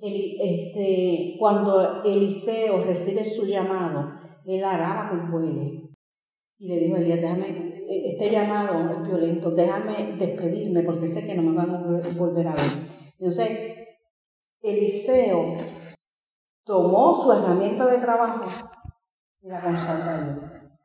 el- 0.00 0.36
este, 0.40 1.36
cuando 1.38 2.02
Eliseo 2.04 2.84
recibe 2.84 3.24
su 3.24 3.46
llamado, 3.46 4.12
él 4.44 4.62
araba 4.62 5.08
con 5.08 5.30
bueyes. 5.30 5.82
Y 6.58 6.68
le 6.68 6.78
dijo 6.78 6.96
a 6.96 6.98
Elías, 6.98 7.20
déjame, 7.22 7.48
eh, 7.88 8.12
este 8.12 8.28
llamado 8.30 8.90
es 8.90 9.08
violento, 9.08 9.50
déjame 9.52 10.16
despedirme 10.18 10.82
porque 10.82 11.06
sé 11.06 11.24
que 11.24 11.34
no 11.34 11.42
me 11.42 11.56
van 11.56 11.70
a 11.70 11.80
vol- 11.86 12.18
volver 12.18 12.48
a 12.48 12.52
ver. 12.52 12.60
Entonces, 13.18 13.48
Eliseo 14.62 15.52
tomó 16.64 17.14
su 17.22 17.32
herramienta 17.32 17.86
de 17.86 17.98
trabajo 17.98 18.40
y 19.42 19.48
la 19.48 19.60
consagró. 19.60 20.40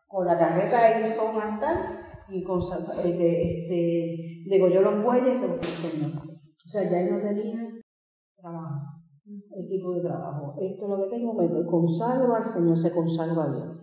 Con 0.08 0.26
la 0.26 0.38
carreta 0.38 1.00
hizo 1.02 1.32
un 1.32 1.42
altar 1.42 2.00
y 2.30 2.44
consagró- 2.44 2.94
eh, 3.04 3.62
este, 3.62 4.50
degolló 4.50 4.82
los 4.82 5.04
bueyes 5.04 5.38
y 5.38 5.42
se 5.42 5.48
los 5.48 5.58
puso. 5.58 5.88
O 6.66 6.70
sea, 6.70 6.84
ya 6.90 7.02
él 7.02 7.12
no 7.12 7.20
tenía 7.22 7.70
trabajo, 8.36 8.82
equipo 9.58 9.94
de 9.94 10.02
trabajo. 10.02 10.56
Esto 10.60 10.84
es 10.86 10.90
lo 10.90 10.98
que 11.04 11.16
tengo, 11.16 11.34
me 11.34 11.66
consagro 11.66 12.36
al 12.36 12.46
Señor, 12.46 12.78
se 12.78 12.92
consagra 12.94 13.44
a 13.44 13.50
Dios. 13.50 13.78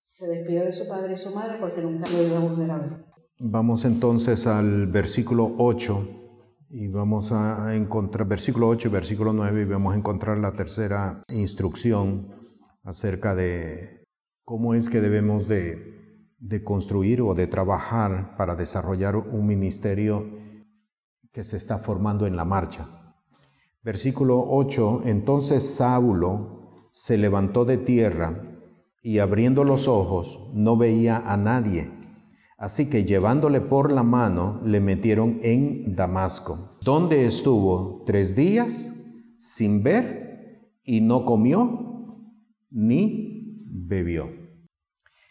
Se 0.00 0.28
despide 0.28 0.64
de 0.66 0.72
su 0.72 0.88
padre 0.88 1.12
y 1.14 1.16
su 1.16 1.34
madre 1.34 1.58
porque 1.60 1.82
nunca 1.82 2.08
lo 2.10 2.22
iba 2.22 2.36
a 2.38 2.40
volver 2.40 2.70
a 2.70 2.78
ver. 2.78 3.04
Vamos 3.40 3.84
entonces 3.84 4.46
al 4.46 4.86
versículo 4.86 5.50
8 5.58 6.23
y 6.76 6.88
vamos 6.88 7.30
a 7.30 7.76
encontrar 7.76 8.26
versículo 8.26 8.66
8 8.68 8.88
y 8.88 8.90
versículo 8.90 9.32
9 9.32 9.62
y 9.62 9.64
vamos 9.64 9.94
a 9.94 9.96
encontrar 9.96 10.38
la 10.38 10.54
tercera 10.54 11.22
instrucción 11.28 12.34
acerca 12.82 13.36
de 13.36 14.04
cómo 14.44 14.74
es 14.74 14.90
que 14.90 15.00
debemos 15.00 15.46
de, 15.46 16.34
construir 16.64 17.22
o 17.22 17.36
de 17.36 17.46
trabajar 17.46 18.36
para 18.36 18.56
desarrollar 18.56 19.14
un 19.16 19.46
ministerio 19.46 20.28
que 21.30 21.44
se 21.44 21.58
está 21.58 21.78
formando 21.78 22.26
en 22.26 22.34
la 22.34 22.44
marcha. 22.44 23.14
Versículo 23.84 24.44
8, 24.44 25.02
entonces 25.04 25.76
Saulo 25.76 26.88
se 26.90 27.16
levantó 27.18 27.64
de 27.64 27.76
tierra 27.76 28.42
y 29.00 29.20
abriendo 29.20 29.62
los 29.62 29.86
ojos 29.86 30.40
no 30.52 30.76
veía 30.76 31.18
a 31.18 31.36
nadie. 31.36 31.92
Así 32.56 32.88
que 32.88 33.04
llevándole 33.04 33.60
por 33.60 33.90
la 33.90 34.02
mano 34.02 34.60
le 34.64 34.80
metieron 34.80 35.40
en 35.42 35.96
Damasco, 35.96 36.78
donde 36.82 37.26
estuvo 37.26 38.04
tres 38.06 38.36
días 38.36 38.92
sin 39.38 39.82
ver 39.82 40.70
y 40.84 41.00
no 41.00 41.24
comió 41.24 42.22
ni 42.70 43.60
bebió. 43.66 44.28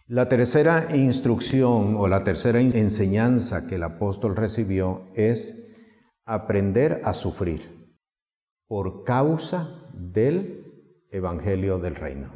La 0.08 0.28
tercera 0.28 0.96
instrucción 0.96 1.96
o 1.96 2.08
la 2.08 2.24
tercera 2.24 2.60
enseñanza 2.60 3.68
que 3.68 3.76
el 3.76 3.84
apóstol 3.84 4.36
recibió 4.36 5.08
es 5.16 5.74
aprender 6.26 7.02
a 7.06 7.14
sufrir 7.14 7.94
por 8.68 9.04
causa 9.06 9.88
del 9.94 11.06
Evangelio 11.10 11.80
del 11.80 11.96
Reino. 11.96 12.34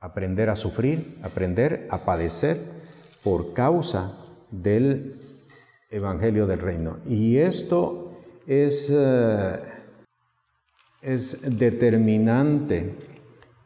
Aprender 0.00 0.48
a 0.48 0.56
sufrir, 0.56 1.18
aprender 1.22 1.88
a 1.90 1.98
padecer 1.98 2.77
por 3.22 3.52
causa 3.52 4.12
del 4.50 5.20
Evangelio 5.90 6.46
del 6.46 6.58
Reino. 6.58 6.98
Y 7.06 7.38
esto 7.38 8.12
es, 8.46 8.90
eh, 8.90 9.58
es 11.02 11.58
determinante 11.58 12.94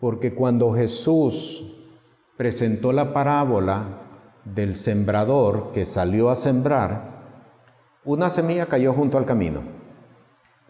porque 0.00 0.34
cuando 0.34 0.74
Jesús 0.74 1.74
presentó 2.36 2.92
la 2.92 3.12
parábola 3.12 4.00
del 4.44 4.74
sembrador 4.74 5.70
que 5.72 5.84
salió 5.84 6.30
a 6.30 6.34
sembrar, 6.34 7.12
una 8.04 8.30
semilla 8.30 8.66
cayó 8.66 8.92
junto 8.92 9.16
al 9.16 9.26
camino. 9.26 9.62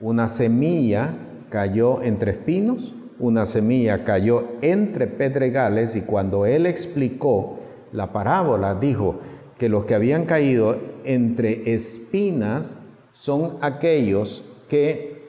Una 0.00 0.28
semilla 0.28 1.14
cayó 1.48 2.02
entre 2.02 2.32
espinos, 2.32 2.94
una 3.18 3.46
semilla 3.46 4.04
cayó 4.04 4.48
entre 4.60 5.06
pedregales 5.06 5.96
y 5.96 6.02
cuando 6.02 6.44
él 6.44 6.66
explicó 6.66 7.61
la 7.92 8.12
parábola 8.12 8.74
dijo 8.74 9.20
que 9.58 9.68
los 9.68 9.84
que 9.84 9.94
habían 9.94 10.24
caído 10.24 10.78
entre 11.04 11.72
espinas 11.74 12.78
son 13.12 13.58
aquellos 13.60 14.44
que 14.68 15.28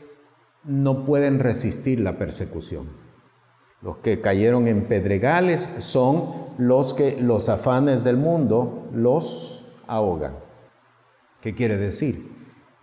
no 0.63 1.06
pueden 1.06 1.39
resistir 1.39 1.99
la 1.99 2.17
persecución. 2.17 2.88
Los 3.82 3.97
que 3.97 4.21
cayeron 4.21 4.67
en 4.67 4.86
pedregales 4.86 5.69
son 5.80 6.32
los 6.58 6.93
que 6.93 7.17
los 7.19 7.49
afanes 7.49 8.04
del 8.06 8.15
mundo 8.15 8.88
los 8.93 9.65
ahogan. 9.88 10.36
¿Qué 11.41 11.54
quiere 11.54 11.78
decir? 11.78 12.32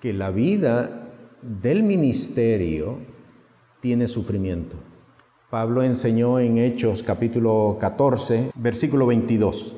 Que 0.00 0.12
la 0.12 0.30
vida 0.30 1.08
del 1.40 1.82
ministerio 1.82 2.98
tiene 3.80 4.08
sufrimiento. 4.08 4.76
Pablo 5.50 5.82
enseñó 5.82 6.38
en 6.38 6.58
Hechos 6.58 7.02
capítulo 7.02 7.76
14, 7.80 8.52
versículo 8.54 9.06
22, 9.06 9.74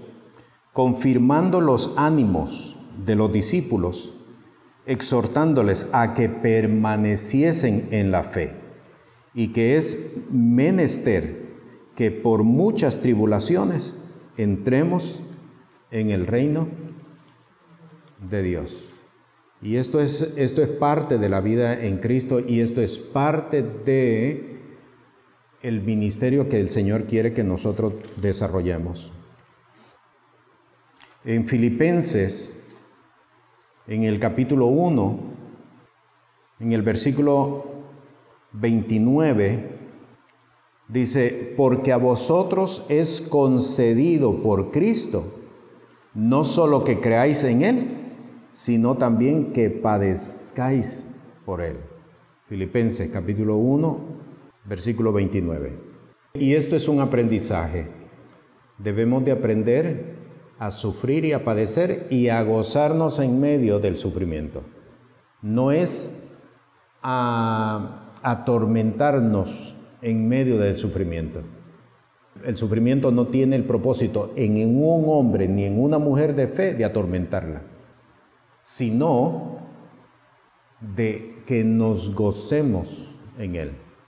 confirmando 0.75 1.63
los 1.63 1.95
ánimos 1.97 2.77
de 3.07 3.17
los 3.17 3.33
discípulos, 3.33 4.13
exhortándoles 4.85 5.87
a 5.93 6.13
que 6.13 6.29
permaneciesen 6.29 7.89
en 7.91 8.11
la 8.11 8.23
fe 8.23 8.53
y 9.33 9.49
que 9.55 9.79
es 9.79 10.19
menester 10.31 11.47
que 11.97 12.11
por 12.11 12.43
muchas 12.43 13.01
tribulaciones 13.01 13.97
entremos 14.37 15.23
en 15.91 16.11
el 16.11 16.27
reino 16.27 16.69
de 18.29 18.43
Dios. 18.43 18.89
Y 19.63 19.77
esto 19.77 20.01
es, 20.01 20.35
esto 20.37 20.63
es 20.63 20.69
parte 20.69 21.17
de 21.17 21.31
la 21.31 21.41
vida 21.41 21.83
en 21.83 21.97
Cristo 21.97 22.41
y 22.41 22.61
esto 22.61 22.83
es 22.83 22.99
parte 22.99 23.63
de 23.63 24.52
el 25.62 25.81
ministerio 25.81 26.48
que 26.48 26.61
el 26.61 26.70
Señor 26.70 27.05
quiere 27.05 27.33
que 27.33 27.44
nosotros 27.44 27.94
desarrollemos. 28.20 29.12
En 31.25 31.46
Filipenses, 31.46 32.64
en 33.87 34.03
el 34.03 34.18
capítulo 34.18 34.66
1, 34.66 35.20
en 36.59 36.72
el 36.72 36.83
versículo 36.83 37.64
29, 38.53 39.79
dice, 40.88 41.55
porque 41.57 41.92
a 41.92 41.96
vosotros 41.96 42.85
es 42.88 43.20
concedido 43.20 44.42
por 44.42 44.72
Cristo, 44.72 45.33
no 46.12 46.42
solo 46.42 46.83
que 46.83 46.98
creáis 46.98 47.44
en 47.44 47.62
Él, 47.62 47.88
sino 48.51 48.96
también 48.96 49.53
que 49.53 49.70
padezcáis 49.70 51.20
por 51.46 51.61
Él. 51.61 51.77
Filipenses 52.48 53.11
capítulo 53.11 53.57
1, 53.57 54.12
versículo 54.64 55.12
29. 55.12 55.72
Y 56.35 56.55
esto 56.55 56.77
es 56.77 56.88
un 56.88 57.01
aprendizaje. 57.01 57.88
Debemos 58.79 59.25
de 59.25 59.33
aprender 59.33 60.16
a 60.59 60.70
sufrir 60.70 61.25
y 61.25 61.33
a 61.33 61.44
padecer 61.44 62.07
y 62.11 62.29
a 62.29 62.42
gozarnos 62.42 63.18
en 63.18 63.40
medio 63.40 63.81
del 63.81 63.96
sufrimiento. 63.96 64.62
No 65.42 65.72
es 65.72 66.40
a 67.03 68.12
atormentarnos 68.22 69.75
en 70.01 70.29
medio 70.29 70.59
del 70.59 70.77
sufrimiento. 70.77 71.42
El 72.44 72.57
sufrimiento 72.57 73.11
no 73.11 73.27
tiene 73.27 73.57
el 73.57 73.64
propósito 73.64 74.33
en 74.37 74.57
un 74.77 75.05
hombre 75.09 75.48
ni 75.48 75.64
en 75.64 75.81
una 75.81 75.98
mujer 75.98 76.35
de 76.35 76.48
fe 76.48 76.75
de 76.75 76.85
atormentarla, 76.85 77.62
sino 78.62 79.59
de 80.81 81.42
que 81.46 81.62
nos 81.62 82.14
gocemos 82.14 83.12
en 83.38 83.57
él. 83.57 83.82